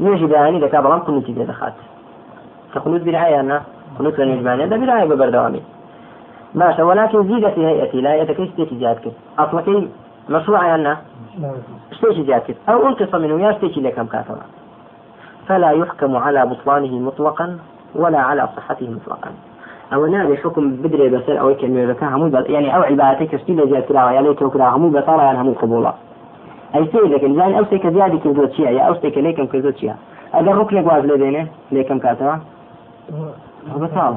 نيجي 0.00 0.26
بياني 0.26 0.58
لك 0.58 0.76
بلام 0.76 1.04
كنت 1.04 1.24
تجي 1.24 1.44
دخات 1.44 1.74
كقنوت 2.74 3.00
برعاية 3.00 3.40
أنا 3.40 3.62
قنوت 3.98 4.18
للنجمانية 4.18 4.66
ده 4.66 4.76
برعاية 4.76 5.08
ببردوامي. 5.08 5.62
ماشي 6.54 6.82
ولكن 6.82 7.22
زيد 7.28 7.48
في 7.48 7.66
هيئتي 7.66 8.00
لا 8.00 8.12
هيئتك 8.12 8.40
إيش 8.40 8.50
تشي 8.50 8.78
زيادة 8.78 9.12
أصلك 9.38 9.88
مشروعة 10.28 10.74
أنا 10.74 10.96
اشتيش 11.92 12.26
زيادة 12.26 12.54
أو 12.68 12.86
أنقص 12.88 13.14
منه 13.14 13.42
يا 13.44 13.50
اشتيش 13.50 13.78
لكم 13.78 14.06
كافرة 14.06 14.40
فلا 15.48 15.70
يحكم 15.70 16.16
على 16.16 16.46
بطلانه 16.46 16.98
مطلقا 16.98 17.58
ولا 17.94 18.18
على 18.18 18.48
صحته 18.56 18.90
مطلقا. 18.90 19.30
أو 19.92 20.06
نادي 20.06 20.36
حكم 20.36 20.70
بدري 20.70 21.08
بس 21.08 21.28
أو 21.28 21.54
كلمه 21.54 21.84
ذكاء 21.84 22.10
هم 22.10 22.44
يعني 22.46 22.76
أو 22.76 22.82
عبادتك 22.82 23.36
ستيل 23.36 23.68
زيادة 23.68 23.86
كراوة 23.86 24.12
يعني 24.12 24.28
ليك 24.28 24.38
كراوة 24.38 24.76
هم 24.76 24.90
بطارة 24.90 25.22
يعني 25.22 25.38
هم 25.38 25.54
قبولا 25.54 25.94
أي 26.74 26.86
سي 26.86 26.98
لكن 26.98 27.34
زين 27.34 27.54
أو 27.54 27.64
سيك 27.64 27.86
زيادة 27.86 28.18
كنزوت 28.18 28.52
شيء 28.52 28.68
يا 28.68 28.82
أو 28.82 28.94
سيك 28.94 29.18
ليكم 29.18 29.46
كنزوت 29.46 29.76
شيء 29.76 29.94
اگر 30.34 30.54
ركنك 30.58 30.86
واز 30.86 31.04
لدينه 31.04 31.46
ليكم 31.72 31.98
كاتوا 31.98 32.34
بطال. 33.76 34.16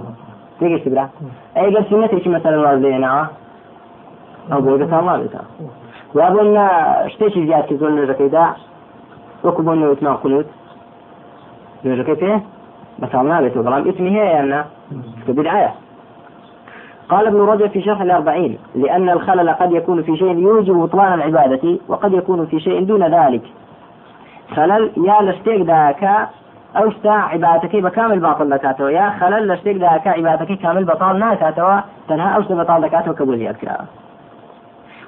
تيجي 0.59 0.79
تبرا 0.79 1.09
أي 1.57 1.75
قال 1.75 1.85
سنتي 1.89 2.29
مثلا 2.29 2.57
واز 2.59 2.79
لدينه 2.79 3.27
أو 4.51 4.61
بوجه 4.61 4.99
الله 4.99 5.17
بتا 5.17 5.41
وابن 6.13 6.57
اشتيش 6.57 7.33
زيادة 7.33 7.67
كنزوت 7.67 7.91
لكيدا 7.91 8.45
وكبون 9.43 9.83
وتنا 9.87 10.13
قنوت 10.13 10.45
پێ 11.83 12.41
بەساڵ 13.01 13.25
نابێتەوە 13.31 13.63
بەڵام 13.65 13.87
اسمي 13.89 14.09
هي 14.09 14.25
يعني 14.25 14.65
كبدعة 15.27 15.73
قال 17.09 17.27
ابن 17.27 17.41
رجب 17.41 17.69
في 17.69 17.81
شرح 17.81 18.01
الأربعين 18.01 18.57
لأن 18.75 19.09
الخلل 19.09 19.49
قد 19.49 19.71
يكون 19.71 20.03
في 20.03 20.17
شيء 20.17 20.37
يوجب 20.37 20.75
بطلان 20.75 21.13
العبادة 21.13 21.77
وقد 21.87 22.13
يكون 22.13 22.45
في 22.45 22.59
شيء 22.59 22.83
دون 22.83 23.03
ذلك. 23.03 23.41
خلل 24.55 24.91
يا 24.97 25.21
لشتيك 25.21 25.61
داكا 25.61 26.27
أو 26.75 26.91
ستا 26.91 27.09
عبادتك 27.09 27.75
بكامل 27.75 28.19
باطل 28.19 28.49
لكاتو 28.49 28.87
يا 28.87 29.09
خلل 29.19 29.47
لشتيك 29.47 29.77
داكا 29.77 30.09
عبادتك 30.09 30.57
كامل 30.57 30.83
بطال 30.85 31.19
ناكاتو 31.19 31.69
تنها 32.07 32.29
أو 32.35 32.43
ستا 32.43 32.55
بطال 32.55 32.81
لكاتو 32.81 33.13
كبوزي 33.13 33.49
أكرا 33.49 33.77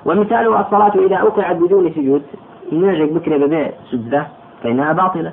ومثاله 0.05 0.61
الصلاة 0.61 0.95
إذا 1.05 1.15
أوقعت 1.15 1.55
بدون 1.55 1.91
سجود. 1.95 2.23
نرجع 2.71 3.05
بكرة 3.05 3.37
ببيع 3.37 3.69
سجدة 3.91 4.27
فإنها 4.63 4.93
باطلة. 4.93 5.31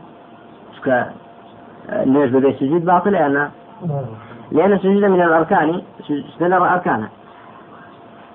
ليش 1.90 2.30
بدأ 2.30 2.48
السجود 2.48 2.84
باطل؟ 2.84 3.12
لأن 3.12 3.50
لأن 4.52 4.72
السجود 4.72 5.04
من 5.04 5.22
الأركان 5.22 5.82
سجود 6.02 6.24
الأركان. 6.42 7.08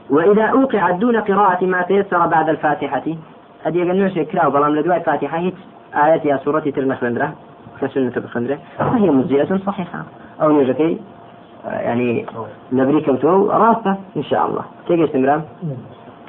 وإذا 0.10 0.44
أوقع 0.44 0.92
دون 0.92 1.18
قراءة 1.18 1.66
ما 1.66 1.82
تيسر 1.82 2.28
بعد 2.28 2.50
الفاتحة 2.50 3.04
هذه 3.66 3.78
يقول 3.78 3.98
نوش 3.98 4.20
كراو 4.20 4.52
بلام 4.52 4.76
لدواء 4.76 4.98
الفاتحة 4.98 5.38
هي 5.38 5.52
آيات 5.96 6.26
يا 6.26 6.38
سورة 6.38 6.60
ترمى 6.60 6.96
خندرة 6.96 7.34
كسنة 7.82 8.10
بخندرة 8.10 8.60
فهي 8.78 9.10
مجزية 9.10 9.60
صحيحة. 9.66 10.04
أو 10.42 10.52
نوجكي 10.52 11.00
يعني 11.66 12.26
نبري 12.72 13.02
كوتو 13.02 13.50
راسة 13.50 13.98
إن 14.18 14.24
شاء 14.24 14.46
الله. 14.46 14.62
كيف 14.88 15.00
استمرام؟ 15.00 15.42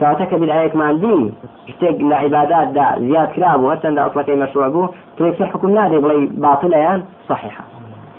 کاتەکە 0.01 0.37
بیرایەکمان 0.43 0.95
بین 1.03 1.23
شتێک 1.71 1.97
لە 2.11 2.17
عیباداتدا 2.23 2.89
زیاد 3.07 3.31
کرابوو 3.35 3.73
هەرچەندە 3.73 4.01
ئەسڵەکەی 4.05 4.41
مەشروع 4.43 4.69
بوو 4.75 4.93
تێکسە 5.17 5.45
حکوم 5.53 5.71
نادێ 5.79 5.99
بڵێ 6.05 6.17
باتڵیان 6.43 7.01
صحیحە 7.29 7.65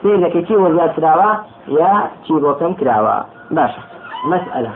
سير 0.02 0.18
لك 0.24 0.36
چی 0.48 0.56
وەزات 0.64 0.92
کراوە 0.98 1.32
یا 1.80 1.94
چی 2.24 2.34
بۆکەم 2.44 2.74
کراوە 2.80 3.16
باشە 3.56 3.82
مەسئلە 4.32 4.74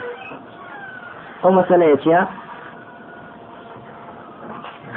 ئەو 1.43 1.51
مەسئلەیە 1.57 2.21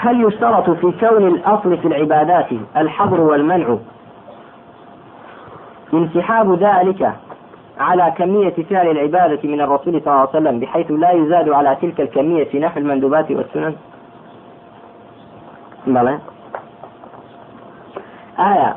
هل 0.04 0.20
يشترط 0.20 0.70
في 0.70 0.92
كون 1.00 1.24
الأصل 1.32 1.76
في 1.76 1.86
العبادات 1.88 2.46
الحظر 2.76 3.20
والمنع 3.20 3.76
انسحاب 5.92 6.54
ذلك 6.54 7.12
على 7.78 8.14
كمية 8.16 8.54
فعل 8.70 8.90
العبادة 8.90 9.48
من 9.48 9.60
الرسول 9.60 9.92
صلى 9.92 10.12
الله 10.12 10.20
عليه 10.20 10.28
وسلم 10.30 10.60
بحيث 10.60 10.90
لا 10.90 11.10
يزاد 11.10 11.48
على 11.48 11.76
تلك 11.82 12.00
الكمية 12.00 12.44
في 12.44 12.58
نحو 12.58 12.80
المندوبات 12.80 13.30
والسنن. 13.30 13.74
بلى. 15.86 16.18
آية. 18.38 18.76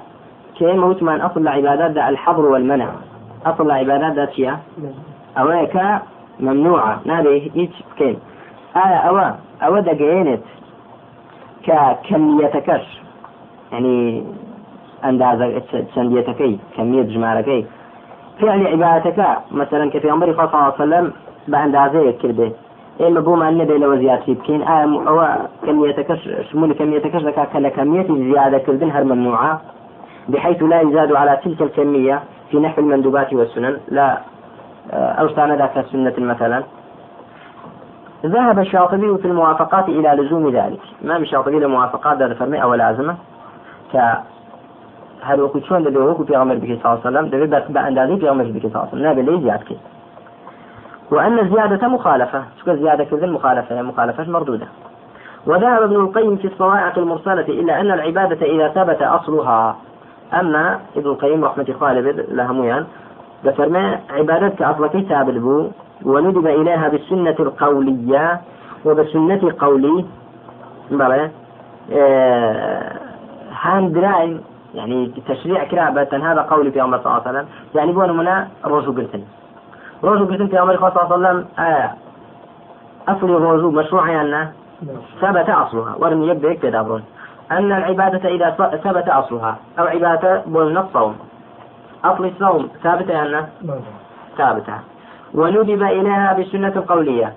كيما 0.56 0.86
وتمان 0.86 1.22
أصل 1.22 1.42
العبادات 1.42 1.92
ده 1.92 2.10
الحظر 2.10 2.46
والمنع. 2.46 2.90
أصل 3.46 3.66
العبادات 3.66 4.14
ده 4.14 4.32
شيء 4.32 4.54
أواك 5.38 6.02
ممنوعة. 6.40 7.02
نادي 7.06 7.52
هيك 7.56 7.72
كين. 7.98 8.20
آية. 8.76 8.98
أوا 8.98 9.32
أوا 9.64 9.80
دقينت 9.80 10.44
ككميتكش 11.64 13.02
يعني 13.72 14.24
أندازة 15.06 15.62
سنديتكي 15.96 16.60
كمية 16.78 17.02
جماركي. 17.04 17.66
فعل 18.42 18.68
عبادتك. 18.68 19.20
مثلا 19.52 19.90
كفي 19.92 20.10
عمر 20.10 20.34
صلى 20.34 20.44
الله 20.44 20.58
عليه 20.58 20.74
وسلم 20.74 21.14
بأندازة 21.48 22.12
كرده 22.12 22.52
إما 23.02 23.20
بوما 23.20 23.50
النبي 23.50 23.78
لو 23.78 23.96
زيادة 23.96 24.34
بكين. 24.34 24.62
آه 24.62 24.84
أو 25.08 25.48
كميتكش 25.66 26.30
شمول 26.52 26.74
كميتكش 26.74 27.22
ذكا 27.22 27.44
كلا 27.44 27.70
كمية 27.70 28.08
زيادة 28.32 28.58
كردن 28.58 28.92
هر 28.92 29.04
ممنوعة 29.04 29.62
بحيث 30.30 30.64
لا 30.64 30.82
يزاد 30.82 31.14
على 31.14 31.38
تلك 31.44 31.62
الكمية 31.62 32.24
في 32.52 32.60
نحو 32.60 32.82
المندوبات 32.82 33.34
والسنن. 33.34 33.78
لا 33.88 34.18
آه، 34.92 35.12
أوصى 35.12 35.56
ذاك 35.60 35.78
السنة 35.78 36.14
مثلا. 36.18 36.64
ذهب 38.26 38.60
الشاطبي 38.60 39.18
في 39.18 39.26
الموافقات 39.26 39.90
إلى 39.90 40.10
لزوم 40.10 40.50
ذلك. 40.50 40.80
ما 41.02 41.18
الشاطبي 41.18 41.60
لموافقات؟ 41.60 42.22
هذا 42.22 42.34
فرمي 42.34 42.64
أو 42.64 42.74
لازمة؟ 42.74 43.16
ك 43.94 43.98
هل 45.22 45.42
وقت 45.42 45.64
شون 45.64 45.84
دبي 45.84 45.98
وقت 45.98 46.32
عمر 46.32 46.56
بك 46.56 46.80
صلى 46.84 47.00
الله 47.06 47.22
دبي 47.22 47.46
بس 47.46 47.64
بأندازي 47.70 48.18
في 48.18 48.28
عمر 48.30 48.44
بك 48.44 48.62
صلى 48.62 48.68
الله 48.68 48.80
عليه 48.80 48.90
وسلم 48.90 49.02
نابي 49.04 49.22
ليه 49.22 49.40
زيادة 49.42 49.64
كي 49.64 49.78
وأن 51.12 51.40
الزيادة 51.40 51.88
مخالفة. 51.88 52.44
شو 52.66 52.76
زيادة 52.76 53.04
كذا 53.04 53.28
مخالفة 53.28 53.82
مخالفة 53.82 54.24
مردودة. 54.24 54.68
وذهب 55.46 55.82
ابن 55.82 55.96
القيم 55.96 56.36
في 56.36 56.48
الصواعق 56.48 56.98
المرسلة 56.98 57.48
إلا 57.48 57.82
أن 57.82 57.92
العبادة 57.92 58.46
إذا 58.46 58.68
ثبت 58.68 59.02
أصلها. 59.02 59.78
أما 60.34 60.80
ابن 60.98 61.10
القيم 61.10 61.46
رحمة 61.46 61.76
خالد 61.80 62.26
لهميان 62.30 62.86
بفرما 63.44 64.00
عبادتك 64.10 64.62
أصلك 64.62 64.98
ثابت 64.98 65.34
بو 65.34 65.68
وندب 66.06 66.48
إليها 66.48 66.88
بالسنة 66.88 67.36
القولية 67.40 68.42
وبسنة 68.86 69.54
قولي 69.60 70.06
بلى 70.92 71.30
آه 71.94 72.92
هان 73.62 73.92
دراي 73.92 74.38
يعني 74.76 75.14
تشريع 75.28 75.64
كرابة 75.64 76.32
هذا 76.32 76.42
قولي 76.42 76.72
في 76.72 76.80
عمر 76.82 76.98
صلى 76.98 77.06
الله 77.06 77.28
عليه 77.28 77.40
وسلم. 77.40 77.48
يعني 77.76 77.92
بون 77.92 78.18
منا 78.18 78.48
روجو 78.66 78.92
قلتن. 78.92 79.24
روجو 80.04 80.26
قلتن 80.26 80.48
في 80.48 80.58
عمر 80.58 80.78
صلى 80.78 80.88
الله 80.88 81.00
عليه 81.00 81.16
وسلم 81.16 81.46
آه 81.60 81.94
أصل 83.08 83.26
الروجو 83.26 83.72
مشروع 83.72 84.10
يعني 84.10 84.50
ثبت 85.22 85.50
أصلها 85.50 85.96
ورم 86.00 86.24
يبدأ 86.24 86.52
يكتدابرون 86.52 87.04
أن 87.52 87.72
العبادة 87.72 88.30
إذا 88.30 88.50
ثبت 88.84 89.10
أصلها 89.10 89.58
أو 89.80 89.86
عبادة 89.86 90.42
بولنا 90.46 90.80
الصوم 90.82 91.16
أصل 92.06 92.26
الصوم 92.26 92.70
ثابتة 92.84 93.12
يعني 93.12 93.48
ثابتة. 94.38 94.74
وندب 95.34 95.84
إليها 95.84 96.34
بالسنة 96.34 96.74
القولية. 96.76 97.34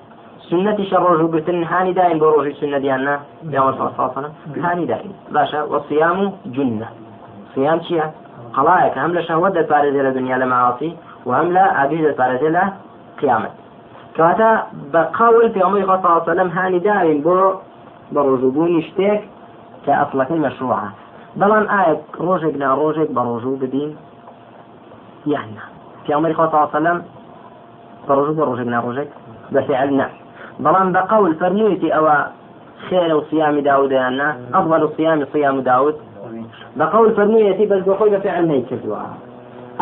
سنة 0.50 0.84
شر 0.84 1.26
بتن 1.26 1.64
هاني 1.64 1.92
دائم 1.92 2.18
بروج 2.18 2.46
السنة 2.46 2.78
ديالنا 2.78 3.20
يوم 3.42 3.72
صلى 3.72 3.80
الله 3.80 3.92
عليه 3.98 4.12
وسلم 4.12 4.64
هاني 4.64 4.86
دائم. 4.86 5.12
باشا 5.30 5.62
والصيام 5.62 6.32
جنة. 6.46 6.88
سیان 7.54 7.78
چییە؟ 7.84 8.06
قەڵایەکە 8.56 8.98
هەم 9.04 9.12
لە 9.16 9.22
شەوە 9.28 9.48
دەپارێزێ 9.56 10.02
لە 10.06 10.12
دنیا 10.16 10.36
لە 10.42 10.46
ماوەسی 10.52 10.90
و 11.26 11.30
هەم 11.38 11.48
لە 11.56 11.64
ئابی 11.76 11.98
دەپارێزێ 12.08 12.50
لە 12.56 12.64
قیامەت. 13.20 13.54
کەواتە 14.16 14.50
بە 14.92 15.02
قەول 15.18 15.46
پێمەی 15.54 15.86
خۆتەوەسەلم 15.88 16.48
هانی 16.56 16.80
داوین 16.86 17.20
بۆ 17.26 17.38
بە 18.14 18.20
ڕۆژوبوونی 18.28 18.82
شتێک 18.88 19.20
کە 19.84 19.92
ئەفلەکەی 20.00 20.42
مەشروعە. 20.46 20.88
بەڵام 21.40 21.66
ئایا 21.72 21.94
ڕۆژێک 22.26 22.54
لا 22.62 22.68
ڕۆژێک 22.80 23.10
بە 23.16 23.22
ڕۆژوو 23.28 23.60
بدین؟ 23.62 23.90
یاننا 25.32 25.64
پیامەری 26.04 26.38
خۆتەوەسەلم 26.38 26.98
بە 28.06 28.12
ڕۆژوو 28.18 28.38
بە 28.38 28.44
ڕۆژێک 28.48 28.68
لا 28.74 28.78
ڕۆژێک؟ 28.86 29.10
بەفعل 29.54 29.90
نه 30.00 30.06
بەڵام 30.64 30.88
بە 30.94 31.02
قەول 31.10 31.32
فەرموویەتی 31.40 31.94
ئەوە 31.96 32.16
خێرە 32.86 33.14
و 33.18 33.22
سیامی 33.30 33.62
داودیاننا 33.68 34.28
ئەفضل 34.54 34.82
صيام 34.96 35.20
صيام 35.32 35.56
داود. 35.68 35.96
بەقول 36.78 37.10
فەرموویەتی 37.18 37.66
بەس 37.70 37.82
بۆ 37.86 37.92
خۆی 37.98 38.10
بە 38.14 38.18
فعل 38.24 38.44
نەیکردووە 38.52 39.02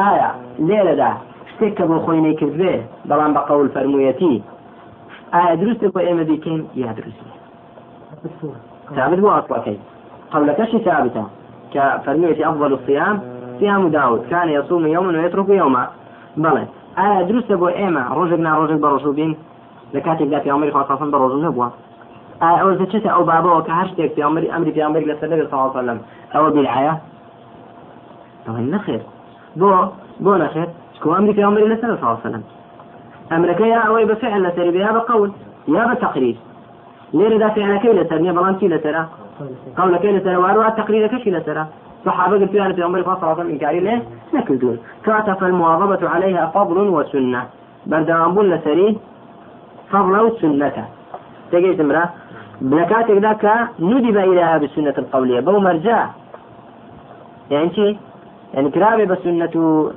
ئایا 0.00 0.30
لێرەدا 0.68 1.12
شتێک 1.50 1.72
کە 1.78 1.84
بۆ 1.90 1.96
خۆی 2.04 2.20
نەیکردوێ 2.26 2.74
بەڵام 3.08 3.32
بە 3.36 3.40
قول 3.48 3.68
فەرموویەتی 3.74 4.34
ئایا 5.34 5.54
دروست 5.62 5.82
بۆ 5.94 6.00
ئێمە 6.06 6.24
دیکەین 6.30 6.62
یا 6.82 6.90
دروست 6.98 7.20
ثابت 8.96 9.18
بۆ 9.24 9.28
ئەسڵەکەی 9.36 9.78
قولەکەشی 10.32 10.78
ثابتە 10.86 11.24
کە 11.72 11.84
فەرموویەتی 12.04 12.46
ئەفضل 12.46 12.72
الصيام 12.78 13.16
صيام 13.58 13.88
داود. 13.88 14.22
كان 14.30 14.48
يصوم 14.48 14.86
يوما 14.86 15.10
ويترك 15.18 15.48
يوما. 15.48 15.84
بڵێ 16.44 16.64
ئایا 16.98 17.20
دروستە 17.28 17.54
بۆ 17.60 17.68
ئێمە 17.78 18.02
ڕۆژێک 18.16 18.40
ناڕۆژێک 18.46 18.80
بە 18.82 18.88
ڕۆژوو 18.92 19.16
بین 19.18 19.32
لە 19.94 20.00
کاتێکدا 20.06 20.38
پێامەری 20.44 20.74
خواسەن 20.74 21.08
بە 21.12 21.18
ڕۆژوو 21.22 21.44
نەبووە 21.46 21.68
أو 22.42 23.22
بابا 23.24 23.52
وكهرشتك 23.52 24.12
في 24.14 24.22
عمر 24.22 24.56
أمري 24.56 24.72
في 24.72 24.82
عمر 24.82 25.00
لسنة 25.00 25.36
صلى 25.50 25.52
الله 25.52 25.70
عليه 25.76 25.78
وسلم 25.78 26.00
أو 26.36 26.50
بالعيا 26.50 26.98
طبعا 28.46 28.60
نخير 28.60 29.00
بو 29.56 29.86
بو 30.20 30.34
نخير 30.34 30.68
شكو 30.96 31.14
أمري 31.14 31.34
في 31.34 31.42
عمر 31.42 31.60
لسنة 31.60 31.96
صلى 31.96 32.00
الله 32.00 32.18
عليه 32.24 32.28
وسلم. 32.28 32.42
أمرك 33.32 33.60
يا 33.60 33.78
أوي 33.78 34.04
بفعل 34.04 34.42
لسري 34.42 34.70
بها 34.70 34.92
بقول. 34.92 35.32
يا 35.68 35.94
بتقرير. 35.94 36.36
ليه 37.14 37.38
دا 37.38 37.48
فعلەکەی 37.48 37.92
لەسەر 37.98 38.18
نیە 38.24 38.32
بەڵام 38.36 38.54
چی 38.60 38.68
لەسەرە 38.68 39.02
قولەکەی 39.78 40.12
لەسەر 40.16 40.36
واروە 40.42 40.68
تقريرەکەشی 40.80 41.30
لەسەرە 41.36 41.64
صحابة 42.04 42.38
قلت 42.38 42.54
أنا 42.54 42.72
في 42.72 42.82
عمر 42.82 43.02
صلى 43.02 43.12
الله 43.12 43.28
عليه 43.28 43.40
وسلم 43.40 43.50
إنكاري 43.50 43.80
له 43.80 44.02
نكدون 44.34 44.78
كاتا 45.04 45.34
فالمواظبة 45.34 46.08
عليها 46.08 46.46
فضل 46.46 46.78
وسنة. 46.88 47.42
بردوام 47.86 48.34
بول 48.34 48.50
لسري 48.50 48.98
فضل 49.92 50.20
وسنة. 50.20 50.88
تجيت 51.52 51.80
امرأة 51.80 52.08
لە 52.62 52.84
کاتێکدا 52.90 53.32
کە 53.42 53.54
نودی 53.80 54.12
بە 54.16 54.22
ئیلاها 54.28 54.58
بسنەت 54.58 54.98
القولية 54.98 55.40
بەو 55.46 55.58
مەرجا 55.66 56.00
يعني 57.50 57.70
چی؟ 57.70 57.98
يعني 58.54 58.70
کرابێ 58.70 59.04
بە 59.10 59.16
سنەت 59.24 59.56
و 59.56 59.90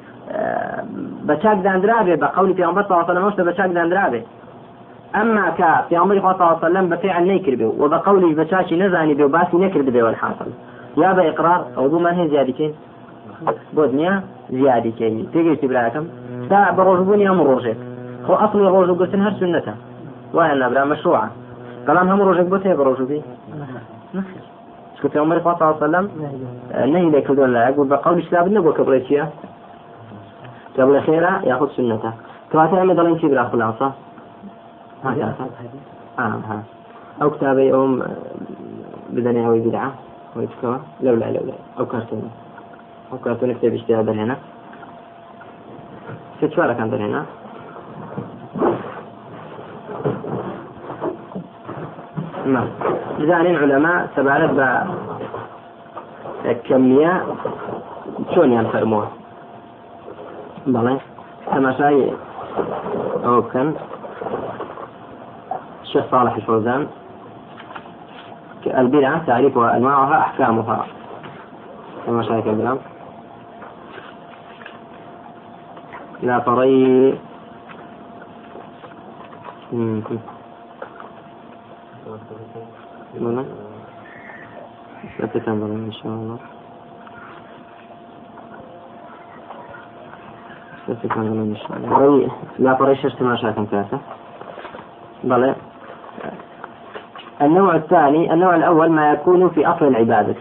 بە 1.27 1.35
چاکدانرابێ 1.43 2.15
بە 2.21 2.27
قولی 2.35 2.53
پێغمبەر 2.53 2.83
صلی 2.85 2.93
الله 2.93 3.09
عليه 3.09 3.25
وسلم 3.25 3.51
بە 3.51 3.55
چاکدانرابێ 3.57 4.21
ئەمما 5.15 5.47
کە 5.57 5.69
پێغمبەری 5.89 6.19
خوا 6.23 6.33
صلی 6.33 6.43
الله 6.43 6.57
عليه 6.57 6.67
وسلم 6.67 6.89
بە 6.91 6.97
فعل 7.03 7.23
نەیکردێ 7.31 7.67
و 7.81 7.89
بە 7.89 7.97
قولی 8.05 8.35
بە 8.35 8.45
چاکی 8.51 8.75
نەزانی 8.81 9.15
بێ 9.17 9.21
و 9.21 9.29
باسی 9.35 9.57
نەکردبێ 9.65 10.01
والحاصل. 10.05 10.49
یا 10.97 11.11
بە 11.17 11.23
اقرار 11.31 11.61
ئەو 11.77 11.87
دوومان 11.91 12.15
هەیە 12.19 12.29
زیادیکەین 12.33 12.73
بۆ 13.75 13.83
دنیا 13.91 14.13
زیادیکەین 14.49 15.27
تێگەشتی 15.33 15.67
براکەم 15.71 16.05
تا 16.49 16.59
بە 16.75 16.81
ڕۆژبوونی 16.87 17.25
ئەم 17.29 17.39
ڕۆژێک. 17.49 17.79
خۆ 18.25 18.33
ئەصلی 18.41 18.69
ڕۆژ 18.73 18.87
و 18.89 18.95
گرتن 18.99 19.21
هەر 19.27 19.33
سنەتە 19.39 19.73
وایە 20.35 20.55
نابرا 20.61 20.83
مەشروعە. 20.91 21.27
كلام 21.87 22.09
هم 22.09 22.21
روجك 22.21 22.45
بوتي 22.45 22.73
بروجبي 22.73 23.21
شكو 24.97 25.09
في 25.09 25.19
عمر 25.19 25.39
صلى 25.43 25.53
الله 25.53 25.65
عليه 25.65 25.77
وسلم. 25.77 26.05
نهي 26.93 27.09
لك 27.09 27.31
دون 27.31 27.53
لا 27.53 27.69
يقول 27.69 27.87
بقول 27.87 28.23
شلاب 28.23 28.51
نبو 28.51 28.73
كبريتيا 28.73 29.29
قبل 30.77 31.01
خيرا 31.01 31.41
ياخذ 31.43 31.69
سنته 31.77 32.13
كما 32.51 32.83
مثلا 32.83 33.15
كبرا 33.15 33.43
خلاصة. 33.43 33.91
آه 35.05 36.41
ها. 36.49 36.63
أو 37.21 37.29
كتابي 37.29 37.73
أم 37.73 38.03
بدنيا 39.09 39.47
أو 39.47 39.59
بدعة. 39.59 39.91
ويتكوى 40.35 40.79
لا 41.01 41.11
لا 41.11 41.25
لا 41.25 41.39
لا. 41.39 41.53
أو 41.79 41.85
كرتون 41.85 42.31
أو 43.11 43.17
كرتون 43.17 43.53
كتاب 43.53 43.73
اجتهاد 43.73 44.09
هنا 44.09 44.35
ستشوارك 46.37 46.79
عند 46.79 46.93
هنا 46.93 47.25
نعم. 52.51 52.67
زانين 53.19 53.55
علماء 53.55 54.09
سبارت 54.15 54.87
كمية 56.67 57.23
شلون 58.35 58.51
ينفرموها؟ 58.51 59.09
بلى. 60.67 60.97
تماشاي 61.51 62.13
أو 63.25 63.41
كان 63.41 63.75
الشيخ 65.83 66.05
صالح 66.11 66.35
الفوزان. 66.35 66.87
البدعة 68.65 69.25
تعريفها 69.25 69.77
أنواعها 69.77 70.19
أحكامها. 70.19 70.85
كما 72.05 72.23
شاهد 72.23 72.47
الكلام 72.47 72.77
لا 76.23 76.39
النوع 97.41 97.75
الثاني 97.75 98.33
النوع 98.33 98.55
الأول 98.55 98.91
ما 98.91 99.11
يكون 99.11 99.49
في 99.49 99.67
أصل 99.67 99.87
العبادة. 99.87 100.35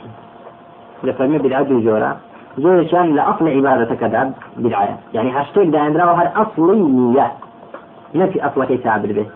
لفرمي 1.04 1.38
بالعبد 1.38 1.70
الجورة 1.70 2.16
زۆر 2.58 2.90
كان 2.90 3.14
لأصل 3.14 3.48
عبادة 3.48 3.94
كذاب 3.94 4.32
بدعاية 4.56 4.96
يعني 5.14 5.30
هاشتاج 5.30 5.68
دا 5.70 5.80
عندنا 5.80 6.04
هر 6.04 6.32
أصلية 6.36 7.32
نفي 8.14 8.46
أصل 8.46 8.64
كي 8.64 8.76
تعبد 8.76 9.12
به 9.12 9.26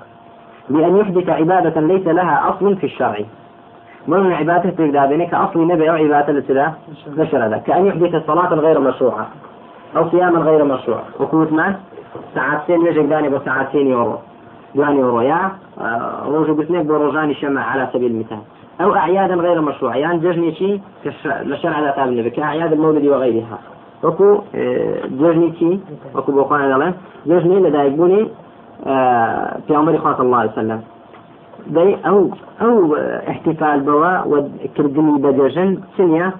بأن 0.69 0.97
يحدث 0.97 1.29
عبادة 1.29 1.81
ليس 1.81 2.07
لها 2.07 2.51
أصل 2.51 2.77
في 2.77 2.85
الشرع. 2.85 3.19
من 4.09 4.33
عبادة 4.33 4.71
تقدر 4.71 5.25
كأصل 5.25 5.67
نبي 5.67 5.91
أو 5.91 5.95
عبادة 5.95 6.33
لسلا 6.33 6.73
لشرع 7.07 7.59
كأن 7.59 7.87
يحدث 7.87 8.15
الصلاة 8.15 8.55
غير 8.55 8.81
مشروعة 8.81 9.29
أو 9.97 10.11
صياما 10.11 10.39
غير 10.39 10.65
مشروع 10.65 11.03
وكوت 11.21 11.53
ما؟ 11.53 11.77
ساعتين 12.35 12.87
يجب 12.87 13.09
داني 13.09 13.29
بساعتين 13.29 13.87
يورو. 13.87 14.19
دواني 14.75 14.99
يورو. 14.99 15.21
يا 15.21 15.51
آه، 15.81 16.23
روجو 16.27 16.55
بسنيك 16.55 16.87
بروجاني 16.87 17.35
شمع 17.35 17.65
على 17.65 17.89
سبيل 17.93 18.11
المثال. 18.11 18.39
أو 18.81 18.95
أعيادا 18.95 19.35
غير 19.35 19.61
مشروعة. 19.61 19.95
يعني 19.95 20.19
ججني 20.19 20.55
شيء 20.55 20.81
لشرع 21.27 21.81
لا 21.81 21.91
تابع 21.91 22.05
النبي 22.05 22.31
كأعياد 22.31 22.73
المولد 22.73 23.07
وغيرها. 23.07 23.59
وكو 24.05 24.43
آه، 24.55 25.07
ججني 25.07 25.53
شيء 25.59 25.81
وكو 26.15 26.33
بوخان 26.33 26.73
الله 26.73 26.95
ججني 27.27 27.57
آه، 27.57 28.31
في 29.67 29.75
عمر 29.77 29.99
صلى 29.99 30.27
الله 30.27 30.39
عليه 30.39 30.51
وسلم. 30.51 30.81
أو 32.07 32.31
أو 32.63 32.97
احتفال 33.29 33.81
بوا 33.81 34.23
وكردني 34.27 35.19
بججن 35.19 35.81
سنيا. 35.97 36.33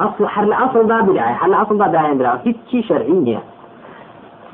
أصل 0.00 0.26
حل 0.26 0.52
أصل 0.52 0.88
ذا 0.88 1.00
بدعة 1.00 1.34
حل 1.34 1.54
ذا 1.78 1.86
بدعة 1.86 2.12
بدعة. 2.12 2.36
في 2.36 2.54
شيء 2.70 2.82
شرعي 2.82 3.38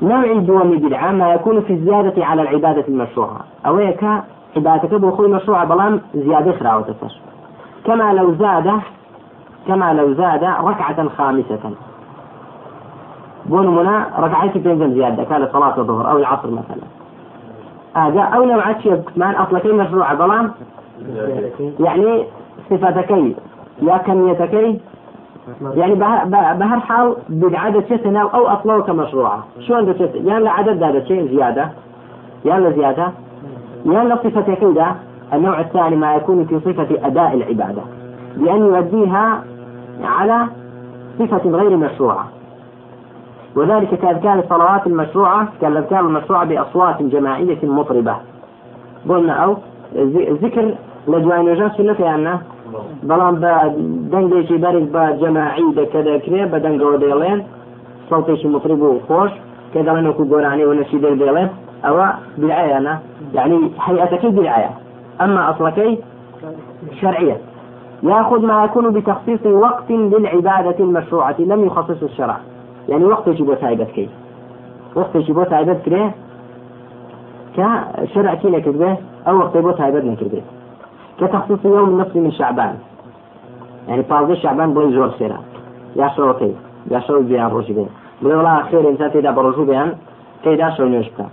نوع 0.01 0.33
دوم 0.33 0.71
بدعة 0.71 1.11
ما 1.11 1.33
يكون 1.33 1.61
في 1.61 1.73
الزيادة 1.73 2.25
على 2.25 2.41
العبادة 2.41 2.87
المشروعة. 2.87 3.39
أو 3.65 3.79
يكا 3.79 4.23
عبادتك 4.57 4.93
مەشروع 5.33 5.65
بەڵام 5.69 5.93
زیادە 6.15 6.51
خراوەتە 6.59 6.93
سەر 7.01 7.13
كما 7.85 8.13
لو 8.13 8.33
زاد 8.33 8.67
كما 9.67 9.93
لو 9.93 10.13
زاد 10.13 10.43
ركعة 10.43 11.09
خامسة. 11.17 11.63
بون 13.47 13.67
منا 13.67 14.07
ركعتي 14.19 14.59
بينزل 14.59 14.93
زيادة 14.93 15.23
كان 15.23 15.47
صلاة 15.53 15.77
الظهر 15.77 16.11
أو 16.11 16.17
العصر 16.17 16.51
مثلا. 16.51 16.83
هذا 17.93 18.21
أو 18.21 18.43
نوعات 18.43 18.81
شيء 18.81 18.95
كمان 19.15 19.35
أصلا 19.35 19.73
مشروع 19.73 20.13
بلام 20.13 20.51
يعني 21.79 22.23
صفتكي 22.69 23.35
يا 23.81 23.97
كميتكي 23.97 24.79
يعني 25.75 25.95
بهر 26.59 26.79
حال 26.79 27.15
بدعادة 27.29 27.83
شتنا 27.89 28.19
أو 28.19 28.47
أصلا 28.47 28.81
كمشروعة 28.81 29.43
شو 29.67 29.75
عنده 29.75 29.93
شت 29.93 30.11
يعني 30.15 30.37
العدد 30.37 30.83
هذا 30.83 31.03
شيء 31.03 31.27
زيادة. 31.27 31.69
يعني 32.45 32.73
زيادة. 32.73 33.11
لأن 33.85 34.15
صفة 34.15 34.53
كذا 34.53 34.95
النوع 35.33 35.59
الثاني 35.59 35.95
ما 35.95 36.15
يكون 36.15 36.45
في 36.45 36.59
صفة 36.59 37.07
أداء 37.07 37.33
العبادة. 37.33 37.81
بأن 38.37 38.65
يؤديها 38.65 39.43
على 40.03 40.47
صفة 41.19 41.49
غير 41.49 41.77
مشروعة. 41.77 42.27
وذلك 43.57 43.91
كأذكار 44.01 44.39
الصلوات 44.39 44.87
المشروعة 44.87 45.47
كالأذكار 45.61 45.99
المشروعة 45.99 46.45
بأصوات 46.45 47.01
جماعية 47.01 47.61
مطربة. 47.63 48.15
قلنا 49.09 49.33
أو 49.33 49.57
ذكر 50.43 50.65
لجوان 51.07 51.49
وجان 51.49 51.71
سنة 51.77 52.15
أنه 52.15 52.41
بەڵام 53.09 53.35
بە 53.43 53.53
دەنگێکی 54.11 54.57
بەرز 54.63 54.85
بە 54.95 55.03
جەماعی 55.21 55.67
دەکەدەکرێ 55.79 56.41
بە 56.51 56.57
دەنگەوە 56.65 56.97
دەڵێن 57.03 57.39
سەڵتێکی 58.09 58.47
مطرب 58.55 58.81
و 58.81 58.99
خۆش 59.07 59.31
کە 59.73 59.79
دەڵێن 59.87 60.05
وەکو 60.09 60.23
گۆرانی 60.31 60.65
و 60.65 60.73
نەشی 60.79 60.99
دەڵێن 61.03 61.49
أو 61.87 61.97
بالعيانة 62.37 62.99
يعني 63.33 63.71
هيئتك 63.79 64.25
بالعيا 64.25 64.69
أما 65.21 65.41
أصلكي 65.51 65.99
شرعية 67.01 67.37
يأخذ 68.03 68.41
ما 68.45 68.63
يكون 68.65 68.93
بتخصيص 68.93 69.45
وقت 69.45 69.91
للعبادة 69.91 70.79
المشروعة 70.79 71.35
لم 71.39 71.65
يخصص 71.65 72.03
الشرع. 72.03 72.37
یعنی 72.91 73.05
وەختێکی 73.11 73.43
بۆ 73.49 73.55
تایبەت 73.63 73.89
بکەیت 73.91 74.13
وەختێکی 74.97 75.33
بۆ 75.37 75.43
تایبەت 75.53 75.79
کرێ 75.85 76.03
کە 77.55 77.67
شەرعکی 78.13 78.49
نەکردێ 78.55 78.91
ئەو 79.25 79.35
وەختەی 79.41 79.63
بۆ 79.65 79.71
تایبەت 79.79 80.05
نەکردێت 80.11 80.47
کە 81.19 81.25
تەخصیص 81.33 81.61
یوم 81.65 82.01
نصف 82.01 82.15
من 82.15 82.31
شعبان. 82.31 82.75
یعنی 83.89 84.03
پازدە 84.11 84.35
شعبان 84.43 84.69
بڵی 84.75 84.89
زۆر 84.97 85.11
سێرە. 85.19 85.39
یا 85.99 86.07
شەوەکەی 86.15 86.53
یا 86.93 86.99
شەو 87.05 87.21
بیان 87.29 87.49
ڕۆژی 87.55 87.73
بێ. 87.77 87.85
بڵێ 88.21 88.35
وڵا 88.39 88.53
خێر 88.69 88.83
ئێنسان 88.87 89.09
تێدا 89.13 89.31
بە 89.35 89.41
ڕۆژوو 89.45 89.69
بیان 89.71 89.89
تێدا 90.43 90.67
شەو 90.75 90.87
نوێش 90.93 91.09
بکە. 91.13 91.25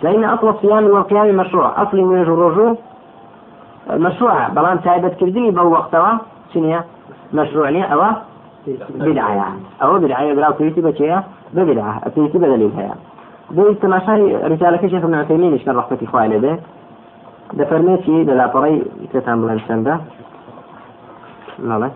فإن 0.00 0.24
أصل 0.24 0.46
الصيام 0.48 0.84
والقيام 0.94 1.28
مشروع 1.40 1.66
أصل 1.82 1.96
نوێژ 2.08 2.28
و 2.28 2.36
ڕۆژوو 2.42 2.68
مشروعة 4.06 4.44
بەڵام 4.56 4.78
تایبەت 4.86 5.14
کردنی 5.20 5.50
بەو 5.56 5.68
وەختەوە 5.76 6.12
چنیە 6.52 6.80
مشروع 7.38 7.70
نیە 7.74 7.86
ئەوە 7.90 8.10
بدعة 8.94 9.34
يعني. 9.34 9.60
أو 9.82 9.98
بدعة 9.98 10.34
براو 10.34 10.52
كريتي 10.52 10.80
بشيء 10.80 11.20
ببدعة 11.52 12.08
كريتي 12.08 12.38
بدليل 12.38 12.72
هيا. 12.76 12.94
دي 13.50 13.74
تماشاي 13.74 14.36
رسالة 14.36 14.76
كشف 14.76 15.04
ابن 15.04 15.14
عثيمين 15.14 15.52
إيش 15.52 15.68
رحمة 15.68 15.98
إخواني 16.02 16.38
به 16.38 16.58
ده. 17.52 17.64
فرميتي 17.64 18.24
للا 18.24 18.46
طري 18.46 18.84
كتام 19.14 19.42
بلانسان 19.42 19.82
ده 19.82 20.00
لا 21.58 21.90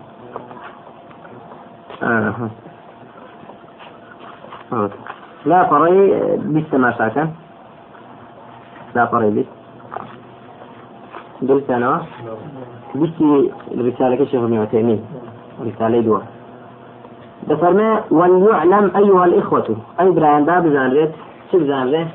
آه. 2.03 2.49
لا 5.45 5.63
طري 5.63 6.19
بالتماشا 6.37 7.07
كان. 7.07 7.29
لا 8.95 9.05
فرق 9.05 9.29
بيت 9.29 9.47
قلت 11.49 11.69
أنا 11.69 12.01
بيتي 12.95 13.51
الرسالة 13.71 14.15
كشف 14.15 14.35
ابن 14.35 14.57
عثيمين. 14.57 15.05
رسالة 15.61 16.01
دوا 16.01 16.19
بفرما 17.47 18.03
وليعلم 18.11 18.91
أيها 18.95 19.25
الإخوة. 19.25 19.77
أي 19.99 20.11
براين 20.11 20.45
باب 20.45 20.67
زانريت 20.67 21.11
شو 21.51 21.59
زانريت 21.59 22.07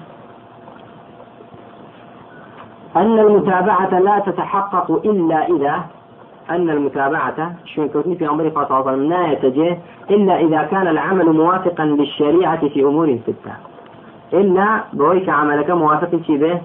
أن 2.97 3.19
المتابعة 3.19 3.99
لا 3.99 4.19
تتحقق 4.19 4.91
إلا 5.05 5.47
إذا 5.47 5.85
أن 6.51 6.71
المتابعة 6.71 7.53
شو 7.65 7.89
كوتني 7.89 8.15
في 8.15 8.29
أمر 8.29 8.51
صلى 8.55 8.67
الله 8.67 8.77
عليه 8.77 8.91
وسلم 8.91 9.09
لا 9.09 9.33
يتجه 9.33 9.79
إلا 10.11 10.41
إذا 10.41 10.63
كان 10.63 10.87
العمل 10.87 11.33
موافقا 11.33 11.85
للشريعة 11.85 12.69
في 12.69 12.83
أمور 12.83 13.19
ستة. 13.27 13.53
إلا 14.33 14.85
بويك 14.93 15.29
عملك 15.29 15.71
موافق 15.71 16.21
شي 16.27 16.39
به؟ 16.39 16.61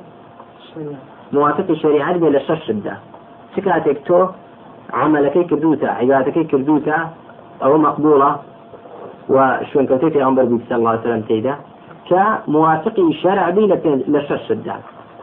موافق 1.34 1.65
الشريعة 1.69 2.17
به 2.17 2.30
لشش 2.30 2.71
بدا 2.71 2.97
سكاتك 3.56 4.01
تو 4.08 4.28
عملك 4.93 5.45
كردوتا 5.49 5.86
عبادتك 5.86 6.47
كردوتا 6.47 7.10
أو 7.63 7.78
مقبولة. 7.78 8.36
وشون 9.29 9.85
كنت 9.88 10.05
في 10.05 10.21
عمر 10.21 10.43
بن 10.43 10.59
صلى 10.69 10.77
الله 10.77 10.89
عليه 10.89 10.99
وسلم 10.99 11.21
تيدا. 11.21 11.55
كموافق 12.09 12.99
الشرع 12.99 13.49
بي 13.49 13.67
لشش 14.07 14.51
بدا 14.51 14.75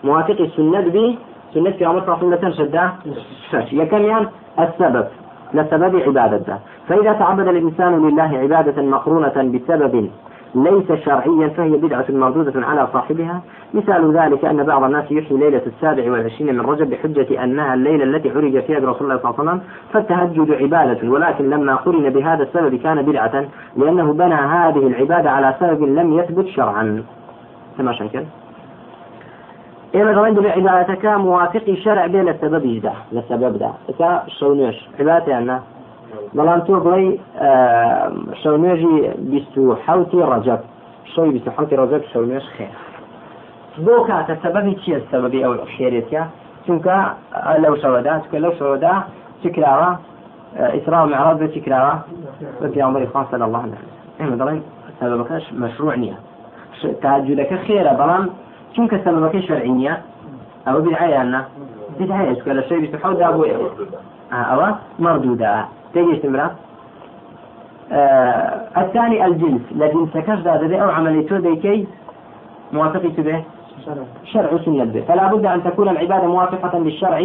موافق 0.04 0.40
السنة 0.40 0.80
بي 0.80 1.18
سنة 1.54 1.70
في 1.70 1.84
عمر 1.84 2.00
صلى 2.00 2.14
الله 2.14 2.36
عليه 2.36 2.48
وسلم 2.48 4.04
يعني 4.04 4.28
السبب 4.58 5.06
لسبب 5.54 5.96
عبادته 5.96 6.56
فإذا 6.88 7.12
تعبد 7.12 7.48
الإنسان 7.48 8.08
لله 8.08 8.30
عبادة 8.38 8.82
مقرونة 8.82 9.36
بسبب 9.36 10.10
ليس 10.54 10.92
شرعيا 11.04 11.48
فهي 11.48 11.70
بدعة 11.70 12.04
مردودة 12.08 12.66
على 12.66 12.88
صاحبها. 12.92 13.42
مثال 13.74 14.16
ذلك 14.16 14.44
أن 14.44 14.62
بعض 14.62 14.84
الناس 14.84 15.12
يحيي 15.12 15.38
ليلة 15.38 15.62
السابع 15.66 16.12
والعشرين 16.12 16.54
من 16.54 16.60
رجب 16.60 16.90
بحجة 16.90 17.44
أنها 17.44 17.74
الليلة 17.74 18.04
التي 18.04 18.30
عرج 18.30 18.60
فيها 18.60 18.78
برسول 18.78 19.10
الله 19.10 19.22
صلى 19.22 19.30
الله 19.30 19.40
عليه 19.40 19.50
وسلم 19.50 19.60
فالتهجد 19.92 20.50
عبادة. 20.62 21.10
ولكن 21.10 21.50
لما 21.50 21.74
قرن 21.74 22.10
بهذا 22.10 22.42
السبب 22.42 22.74
كان 22.74 23.02
بدعة 23.02 23.44
لأنه 23.76 24.12
بنى 24.12 24.34
هذه 24.34 24.86
العبادة 24.86 25.30
على 25.30 25.54
سبب 25.60 25.82
لم 25.82 26.12
يثبت 26.12 26.46
شرعا. 26.46 27.02
كما 27.78 27.92
إما 29.94 30.12
دەڵێن 30.16 30.34
دەبێ 30.38 30.50
عیباەتەکە 30.56 31.12
موافقی 31.28 31.76
شەرع 31.84 32.06
بێ 32.12 32.22
لە 32.28 32.34
سەبەبیشدا 32.40 32.94
لە 33.14 33.22
سەبەبدا 33.28 33.70
ئەکا 33.88 34.10
شەو 34.36 34.52
نوێش 34.58 34.78
عیباتیاننا 34.98 35.56
بەڵام 36.36 36.60
تۆ 36.66 36.74
بڵێ 36.84 37.02
شەو 38.40 38.56
نوێژی 38.62 38.96
بیست 39.30 39.54
و 39.58 39.74
حوتی 39.84 40.20
ڕەجەب 40.30 40.60
شەوی 41.12 41.30
بیست 41.34 41.46
و 41.48 41.50
حوتی 41.56 41.76
ڕەجەب 41.80 42.02
شەو 42.12 42.24
نوێش 42.30 42.46
خێر 42.56 42.74
بۆ 43.84 43.94
کاتە 44.08 44.34
سەبەبی 44.42 44.74
چییە 44.82 44.98
سەبەبی 45.10 45.44
ئەو 45.44 45.52
خێرێتە 45.74 46.22
چونکە 46.64 46.96
لەو 47.64 47.74
شەوەدا 47.82 48.14
چکە 48.22 48.38
لەو 48.44 48.52
شەوەدا 48.58 48.94
چ 49.42 49.44
کراوە؟ 49.56 49.90
ئیسرا 50.74 50.98
و 51.04 51.38
بێ 51.40 51.46
چی 51.54 51.60
کراوە؟ 51.66 51.94
بە 52.60 52.66
پیامبەری 52.74 53.06
خوا 53.12 53.22
صلی 53.30 53.46
الله 53.48 53.62
عليه 53.66 53.80
ئێمە 54.20 54.36
دەڵێن 54.40 54.60
سەبەبەکەش 55.00 55.44
مەشروع 55.62 55.94
نییە. 56.02 56.16
تاجودەکە 57.02 57.56
خێرە 57.66 57.92
بەڵام 58.00 58.24
چونکە 58.74 58.96
سەبەبەکەی 59.04 59.42
شەرعی 59.48 59.74
نییە. 59.78 59.94
ئەوە 60.66 60.80
بدعایاننا 60.86 61.40
بدعایە 61.98 62.34
چکە 62.38 62.52
لە 62.58 62.62
شەوی 62.68 62.80
بیست 62.84 62.96
حەوتدا 63.02 63.28
بۆ 63.36 63.42
ئەوە 64.50 64.68
مردودا 65.96 66.20
تێگەشتم 66.20 66.32
برا 66.32 66.50
الثاني 68.76 69.26
الجنس 69.26 69.60
لجنس 69.72 70.16
كشدا 70.16 70.56
ذي 70.56 70.82
أو 70.82 70.90
عملية 70.90 71.38
ديكي 71.38 71.86
موافقة 72.72 73.16
به 73.18 73.42
شرع. 74.32 74.58
سنة 74.64 74.84
به 74.84 75.00
فلا 75.00 75.26
بد 75.32 75.46
أن 75.46 75.64
تكون 75.64 75.88
العبادة 75.88 76.26
موافقة 76.26 76.78
للشرع 76.78 77.18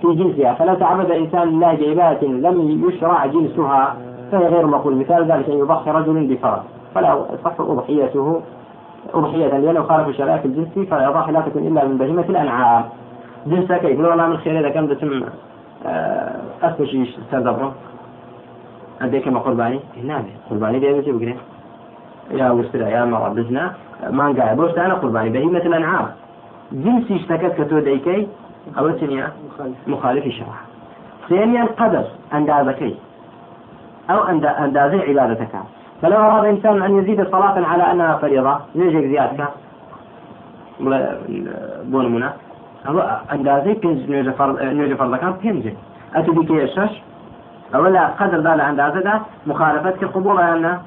في 0.00 0.14
جنسها. 0.14 0.54
فلا 0.54 0.74
تعبد 0.74 1.10
الإنسان 1.10 1.48
لله 1.48 1.74
بعبادة 1.74 2.26
لم 2.26 2.88
يشرع 2.88 3.26
جنسها 3.26 3.96
فهي 4.32 4.46
غير 4.46 4.66
مقبول. 4.66 4.96
مثال 4.96 5.32
ذلك 5.32 5.50
أن 5.50 5.58
يضحي 5.58 5.90
رجل 5.90 6.26
بفرد. 6.26 6.62
فلا 6.94 7.24
تصح 7.44 7.60
أضحيته 7.60 8.40
أضحية 9.14 9.58
لأنه 9.58 9.82
خالف 9.82 10.08
الشرائع 10.08 10.40
الجنسي 10.44 10.86
فلا 10.86 11.04
يضحي 11.04 11.32
لا 11.32 11.40
تكون 11.40 11.66
إلا 11.66 11.84
من 11.84 11.98
بهيمة 11.98 12.24
الأنعام. 12.28 12.84
جنسها 13.46 13.78
كيف؟ 13.78 14.00
لو 14.00 14.16
من 14.16 14.36
خير 14.36 14.60
إذا 14.60 14.68
كان 14.68 14.98
تم 14.98 15.24
تدبره 17.32 17.74
عندك 19.00 19.22
كما 19.22 19.38
قرباني؟ 19.38 19.80
نعم. 20.04 20.24
قرباني 20.50 20.78
دي 20.78 20.92
بيجي 20.92 21.12
بقرين 21.12 21.38
يا 22.30 22.50
وسرع 22.50 22.88
يا 22.88 23.04
مرة 23.04 23.28
بزنا 23.28 23.72
ما 24.10 24.28
نقع 24.28 24.52
بوش 24.54 24.70
أنا 24.70 24.94
قرباني 24.94 25.30
بهيمة 25.30 25.58
الأنعام 25.58 26.06
جنسي 26.72 27.16
اشتكت 27.16 27.52
كتو 27.62 27.78
ديكي 27.78 28.28
أو 28.78 28.92
ثانية 28.92 29.32
مخالف. 29.86 30.26
الشرع. 30.26 30.56
ثانيا 31.28 31.64
قدر. 31.64 32.04
أندازكي 32.34 32.94
أو 34.10 34.18
أندازي 34.64 34.98
عبادتك. 34.98 35.54
فلو 36.02 36.16
أراد 36.16 36.44
إنسان 36.44 36.82
أن 36.82 36.98
يزيد 36.98 37.28
صلاة 37.30 37.66
على 37.66 37.92
أنها 37.92 38.16
فريضة 38.16 38.60
نيجي 38.74 39.08
زيادة. 39.08 39.48
بون 41.84 42.06
منا 42.12 42.32
أندازي 43.32 43.74
بينج 43.74 44.10
نيجي 44.10 44.94
فرض 44.94 45.14
كان 45.14 45.32
بينج 45.32 45.72
أتبي 46.14 46.46
كي 46.46 46.62
الشش 46.64 47.02
أولا 47.74 48.06
قدر 48.06 48.40
ذا 48.40 48.54
الأندازة 48.54 49.00
ده 49.00 49.20
مخالفة 49.46 50.06
قبولها 50.06 50.54
أنها 50.56 50.82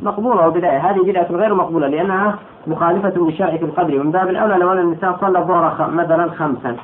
مقبولة 0.00 0.46
وبداية 0.46 0.78
هذه 0.78 1.00
بدعة 1.02 1.26
غير 1.30 1.54
مقبولة 1.54 1.86
لأنها 1.86 2.38
مخالفة 2.66 3.12
للشرع 3.16 3.56
في 3.56 3.64
القدر 3.64 4.00
ومن 4.00 4.10
باب 4.10 4.28
الأولى 4.28 4.54
لو 4.54 4.72
أن 4.72 4.78
الإنسان 4.78 5.14
صلى 5.20 5.38
الظهر 5.38 5.90
مثلا 5.90 6.30
خمسا 6.30 6.76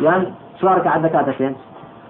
يعني 0.00 0.26
شوارك 0.60 0.86
عدة 0.86 1.08
كاتفين 1.08 1.54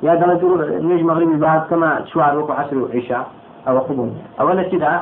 يا 0.03 0.15
درجة 0.15 0.79
نجم 0.79 1.07
مغربي 1.07 1.37
بعد 1.37 1.63
كما 1.71 2.05
شوار 2.05 2.39
وقع 2.39 2.55
عشر 2.55 2.79
وعشاء 2.79 3.27
أو 3.69 3.79
قبول 3.79 4.11
أولا 4.41 4.63
كده 4.63 5.01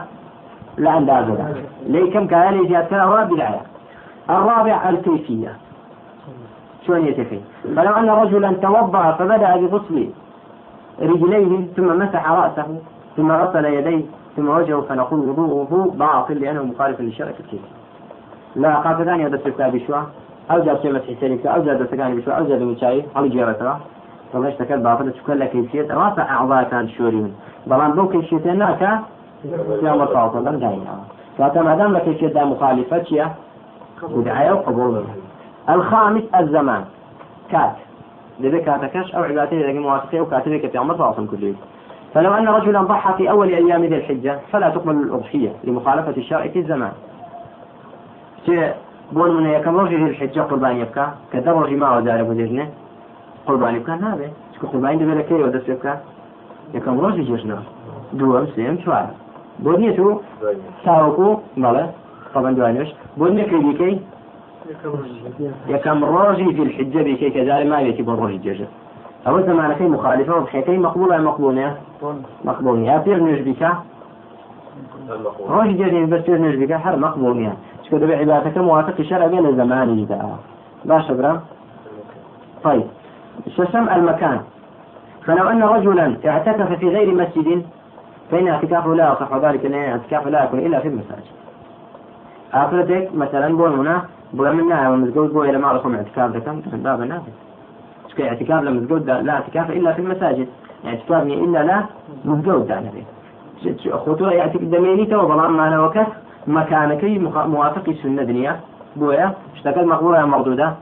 لا 0.79 0.99
هذا 0.99 1.55
لي 1.87 2.11
كم 2.11 2.27
كان 2.27 2.69
زيادة 2.69 3.25
بدعة 3.25 3.61
الرابع 4.31 4.89
الكيفية 4.89 5.57
شلون 6.91 7.07
يتفي؟ 7.07 7.41
فلو 7.77 7.93
أن 7.93 8.11
رجلا 8.11 8.53
توضأ 8.53 9.13
فبدأ 9.13 9.57
بغسل 9.57 10.09
رجليه 11.03 11.67
ثم 11.77 11.99
مسح 11.99 12.31
رأسه 12.31 12.67
ثم 13.17 13.33
غسل 13.33 13.65
يديه 13.65 14.03
ثم 14.37 14.49
وجهه 14.49 14.81
فنقول 14.81 15.21
وضوءه 15.29 15.95
باطل 15.95 16.35
لأنه 16.35 16.63
مخالف 16.63 17.01
للشرع 17.01 17.29
الكيفية 17.29 17.59
لا 18.57 18.75
قاعدة 18.75 19.05
ثانية 19.05 19.29
بس 19.29 19.41
بشوى 19.59 20.03
أو 20.51 20.59
جاب 20.65 20.79
شيء 20.83 20.93
مسح 20.93 21.21
سريك 21.21 21.47
أو 21.47 21.63
جاب 21.63 21.83
دستكاني 21.83 22.15
بشوى 22.17 22.37
أو 22.39 22.45
جاب 22.45 22.63
مشاي 22.63 23.05
أو 23.17 23.27
جيرتها 23.27 23.81
طبعا 24.33 24.49
اشتكت 24.49 24.73
باطل 24.73 25.13
تشكل 25.13 25.41
لك 25.41 25.51
كيفية 25.51 25.95
رافع 25.95 26.23
أعضاء 26.23 26.63
كان 26.63 26.89
شوريون. 26.89 27.33
بلان 27.67 27.93
بو 27.93 28.09
كيفية 28.09 28.53
ناكا 28.53 29.03
يا 29.83 29.93
مرتبط 29.93 30.37
لم 30.37 30.57
داينا 30.59 30.95
فهذا 31.39 31.63
ما 31.63 31.77
دام 31.77 31.93
لك 31.93 32.03
كيفية 32.03 32.45
مخالفة 32.45 33.03
شيء. 33.03 33.27
ودعاية 34.03 34.53
وقبول. 34.53 35.05
الخامس 35.71 36.23
الزمان. 36.41 36.85
كات. 37.51 37.77
لذلك 38.41 38.65
كاتكش 38.65 39.15
أو 39.15 39.23
عبادته 39.23 39.57
لذلك 39.57 39.77
موافقة 39.77 40.21
وكاتبك 40.21 40.71
في 40.71 40.79
عمر 40.79 41.15
صلى 41.17 41.27
كله. 41.27 41.55
فلو 42.15 42.35
أن 42.35 42.49
رجلا 42.49 42.83
ضحى 42.83 43.15
في 43.17 43.31
أول 43.31 43.49
أيام 43.49 43.85
ذي 43.85 43.97
الحجة 43.97 44.39
فلا 44.53 44.71
تقبل 44.71 44.97
الأضحية 44.97 45.53
لمخالفة 45.65 46.17
الشرع 46.17 46.47
في 46.47 46.59
الزمان. 46.59 46.93
بون 49.13 49.37
من 49.37 49.51
يكم 49.51 49.77
رجل 49.77 50.05
ذي 50.05 50.11
الحجة 50.11 50.41
قربان 50.41 50.77
يبكى 50.77 51.07
كدر 51.33 51.53
رجل 51.53 51.77
ما 51.77 51.97
ودار 51.97 52.23
بجرنه 52.23 52.69
قربان 53.47 53.75
يبكى 53.75 53.93
نابه. 53.93 54.31
شكو 54.55 54.67
قربان 54.67 54.99
دبي 54.99 55.15
لكي 55.15 55.35
ودس 55.35 55.69
يبكى؟ 55.69 55.95
يكم 56.75 57.01
رجل 57.01 57.25
جرنه. 57.25 57.63
دوم 58.13 58.47
سيم 58.55 58.79
شوار. 58.85 59.07
بونيتو 59.59 60.21
تاوكو 60.85 61.39
بله. 61.57 61.91
طبعا 62.35 62.51
دوانيش 62.53 62.89
بونيكي 63.17 63.57
بكي 63.57 64.01
يكم 65.69 66.05
روجي 66.05 66.55
في 66.55 66.63
الحجة 66.63 66.99
بكي 66.99 67.31
كذلك 67.31 67.67
ما 67.67 67.81
يبكي 67.81 68.03
بون 68.03 68.15
روجي 68.15 68.39
جرنه 68.39 68.69
أو 69.27 69.41
زمانكي 69.41 69.85
مخالفة 69.85 70.37
وبحيكي 70.37 70.79
مقبولة 70.79 71.19
مقبولة. 71.19 71.77
مقبولة. 72.45 72.81
يا 72.81 72.99
بير 72.99 73.25
نجبك 73.25 73.73
روش 75.49 75.67
جديد 75.67 76.11
بس 76.11 76.21
بير 76.21 76.39
نجبك 76.43 76.73
هر 76.73 76.97
مقبولة. 76.97 77.53
شكو 77.85 77.97
دبي 77.97 78.15
عبادتك 78.15 78.59
موافق 78.59 78.95
الشرع 78.99 79.27
بين 79.27 79.47
الزمان 79.47 79.99
إذا 79.99 80.39
لا 80.85 81.01
شبرا 81.01 81.41
طيب. 82.65 82.87
شسم 83.49 83.89
المكان؟ 83.89 84.41
فلو 85.25 85.49
أن 85.49 85.63
رجلا 85.63 86.17
اعتكف 86.27 86.73
في 86.73 86.89
غير 86.89 87.15
مسجد 87.15 87.67
فإن 88.31 88.49
اعتكافه 88.49 88.95
لا 88.95 89.13
يصح 89.13 89.37
ذلك 89.37 89.67
أن 89.67 89.75
اعتكافه 89.75 90.31
لا 90.31 90.45
يكون 90.45 90.59
إلا 90.59 90.81
في 90.81 90.89
المساجد. 90.89 91.31
أفرتك 92.55 93.11
مثلا 93.15 93.57
بول 93.57 93.73
هنا. 93.73 94.05
بول 94.33 94.53
منا 94.53 94.91
ومزقود 94.91 95.33
بول 95.33 95.49
إلى 95.49 95.59
ما 95.59 95.73
رقم 95.73 95.95
اعتكاف 95.95 96.37
ذكر 96.37 96.53
من 96.53 96.83
باب 96.85 97.03
النافذ 97.03 97.33
اعتكاف 98.21 98.63
لا 98.63 98.71
مزقود 98.71 99.11
لا 99.11 99.33
اعتكاف 99.33 99.71
إلا 99.71 99.93
في 99.93 99.99
المساجد. 100.03 100.49
اعتكاف 100.87 101.23
إلا 101.23 101.59
لا 101.65 101.85
مزقود 102.25 102.73
بيت. 103.65 103.93
خطوة 103.93 104.33
يعتك 104.33 104.61
دميني 104.61 105.07
تو 105.07 105.27
بلان 105.27 105.51
معنا 105.51 105.81
وكس 105.85 106.07
مكانك 106.47 107.05
موافق 107.35 107.91
سنة 108.03 108.23
دنيا. 108.23 108.61
بويا 108.97 109.35
اشتكت 109.55 109.79
مقبولة 109.79 110.27
مردودة 110.27 110.73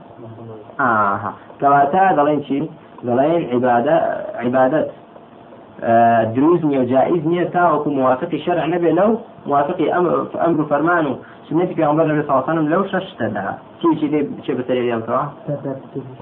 آه. 0.79 1.33
كواتا 1.59 2.11
دلين 2.11 2.43
شي 2.43 2.63
دلين 3.03 3.49
عبادة 3.53 3.95
عبادة 4.35 4.87
آه 5.83 6.23
دروز 6.23 6.65
نية 6.65 6.83
جائز 6.83 7.25
نية 7.25 7.43
تاوكو 7.43 7.89
موافق 7.89 8.29
الشرع 8.33 8.65
نبي 8.65 8.91
لو 8.91 9.19
موافق 9.45 9.95
أمر 9.95 10.27
أمر 10.45 10.65
فرمانه 10.65 11.17
سنة 11.49 11.65
في 11.65 11.83
عمر 11.83 12.03
النبي 12.03 12.27
صلى 12.27 12.31
الله 12.31 12.49
عليه 12.49 12.59
وسلم 12.59 12.69
لو 12.73 12.85
ششت 12.85 13.21
لها 13.21 13.57
شي 13.81 13.99
شي 13.99 14.07
دي 14.07 14.29
شي 14.43 14.53
بسريع 14.53 14.83
يوم 14.83 15.01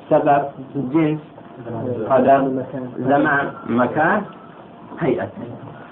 سبب 0.10 0.44
جنس. 0.76 1.20
قدر 2.10 2.64
زمان 2.98 3.46
مكان 3.70 4.22
هيئة 5.00 5.28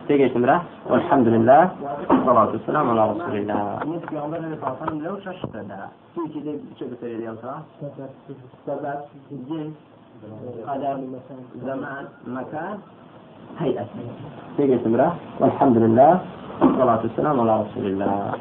تيجي 0.07 0.29
تمرة 0.29 0.63
والحمد 0.89 1.27
لله 1.27 1.71
والصلاة 2.09 2.47
والسلام 2.47 2.89
على 2.89 3.11
رسول 3.11 3.35
الله. 3.37 3.79
في 4.09 4.17
عمر 4.17 4.37
عليه 4.37 4.81
وسلم 4.81 5.03
لو 5.03 5.19
ششت 5.19 5.55
لها 5.55 5.89
شي 6.15 6.33
شي 6.33 6.39
دي 6.39 6.59
شي 6.79 6.85
بسريع 6.85 7.19
يوم 7.19 7.37
سبب 8.67 8.99
جنس. 9.49 9.73
قدر 10.67 10.97
زمان 11.65 12.05
مكان 12.27 12.77
هيئة. 13.59 13.85
تيجي 14.57 14.77
تمرة. 14.77 15.15
والحمد 15.39 15.77
لله. 15.77 16.19
والصلاة 16.61 16.99
والسلام 17.03 17.39
على 17.39 17.61
رسول 17.61 17.85
الله. 17.85 18.33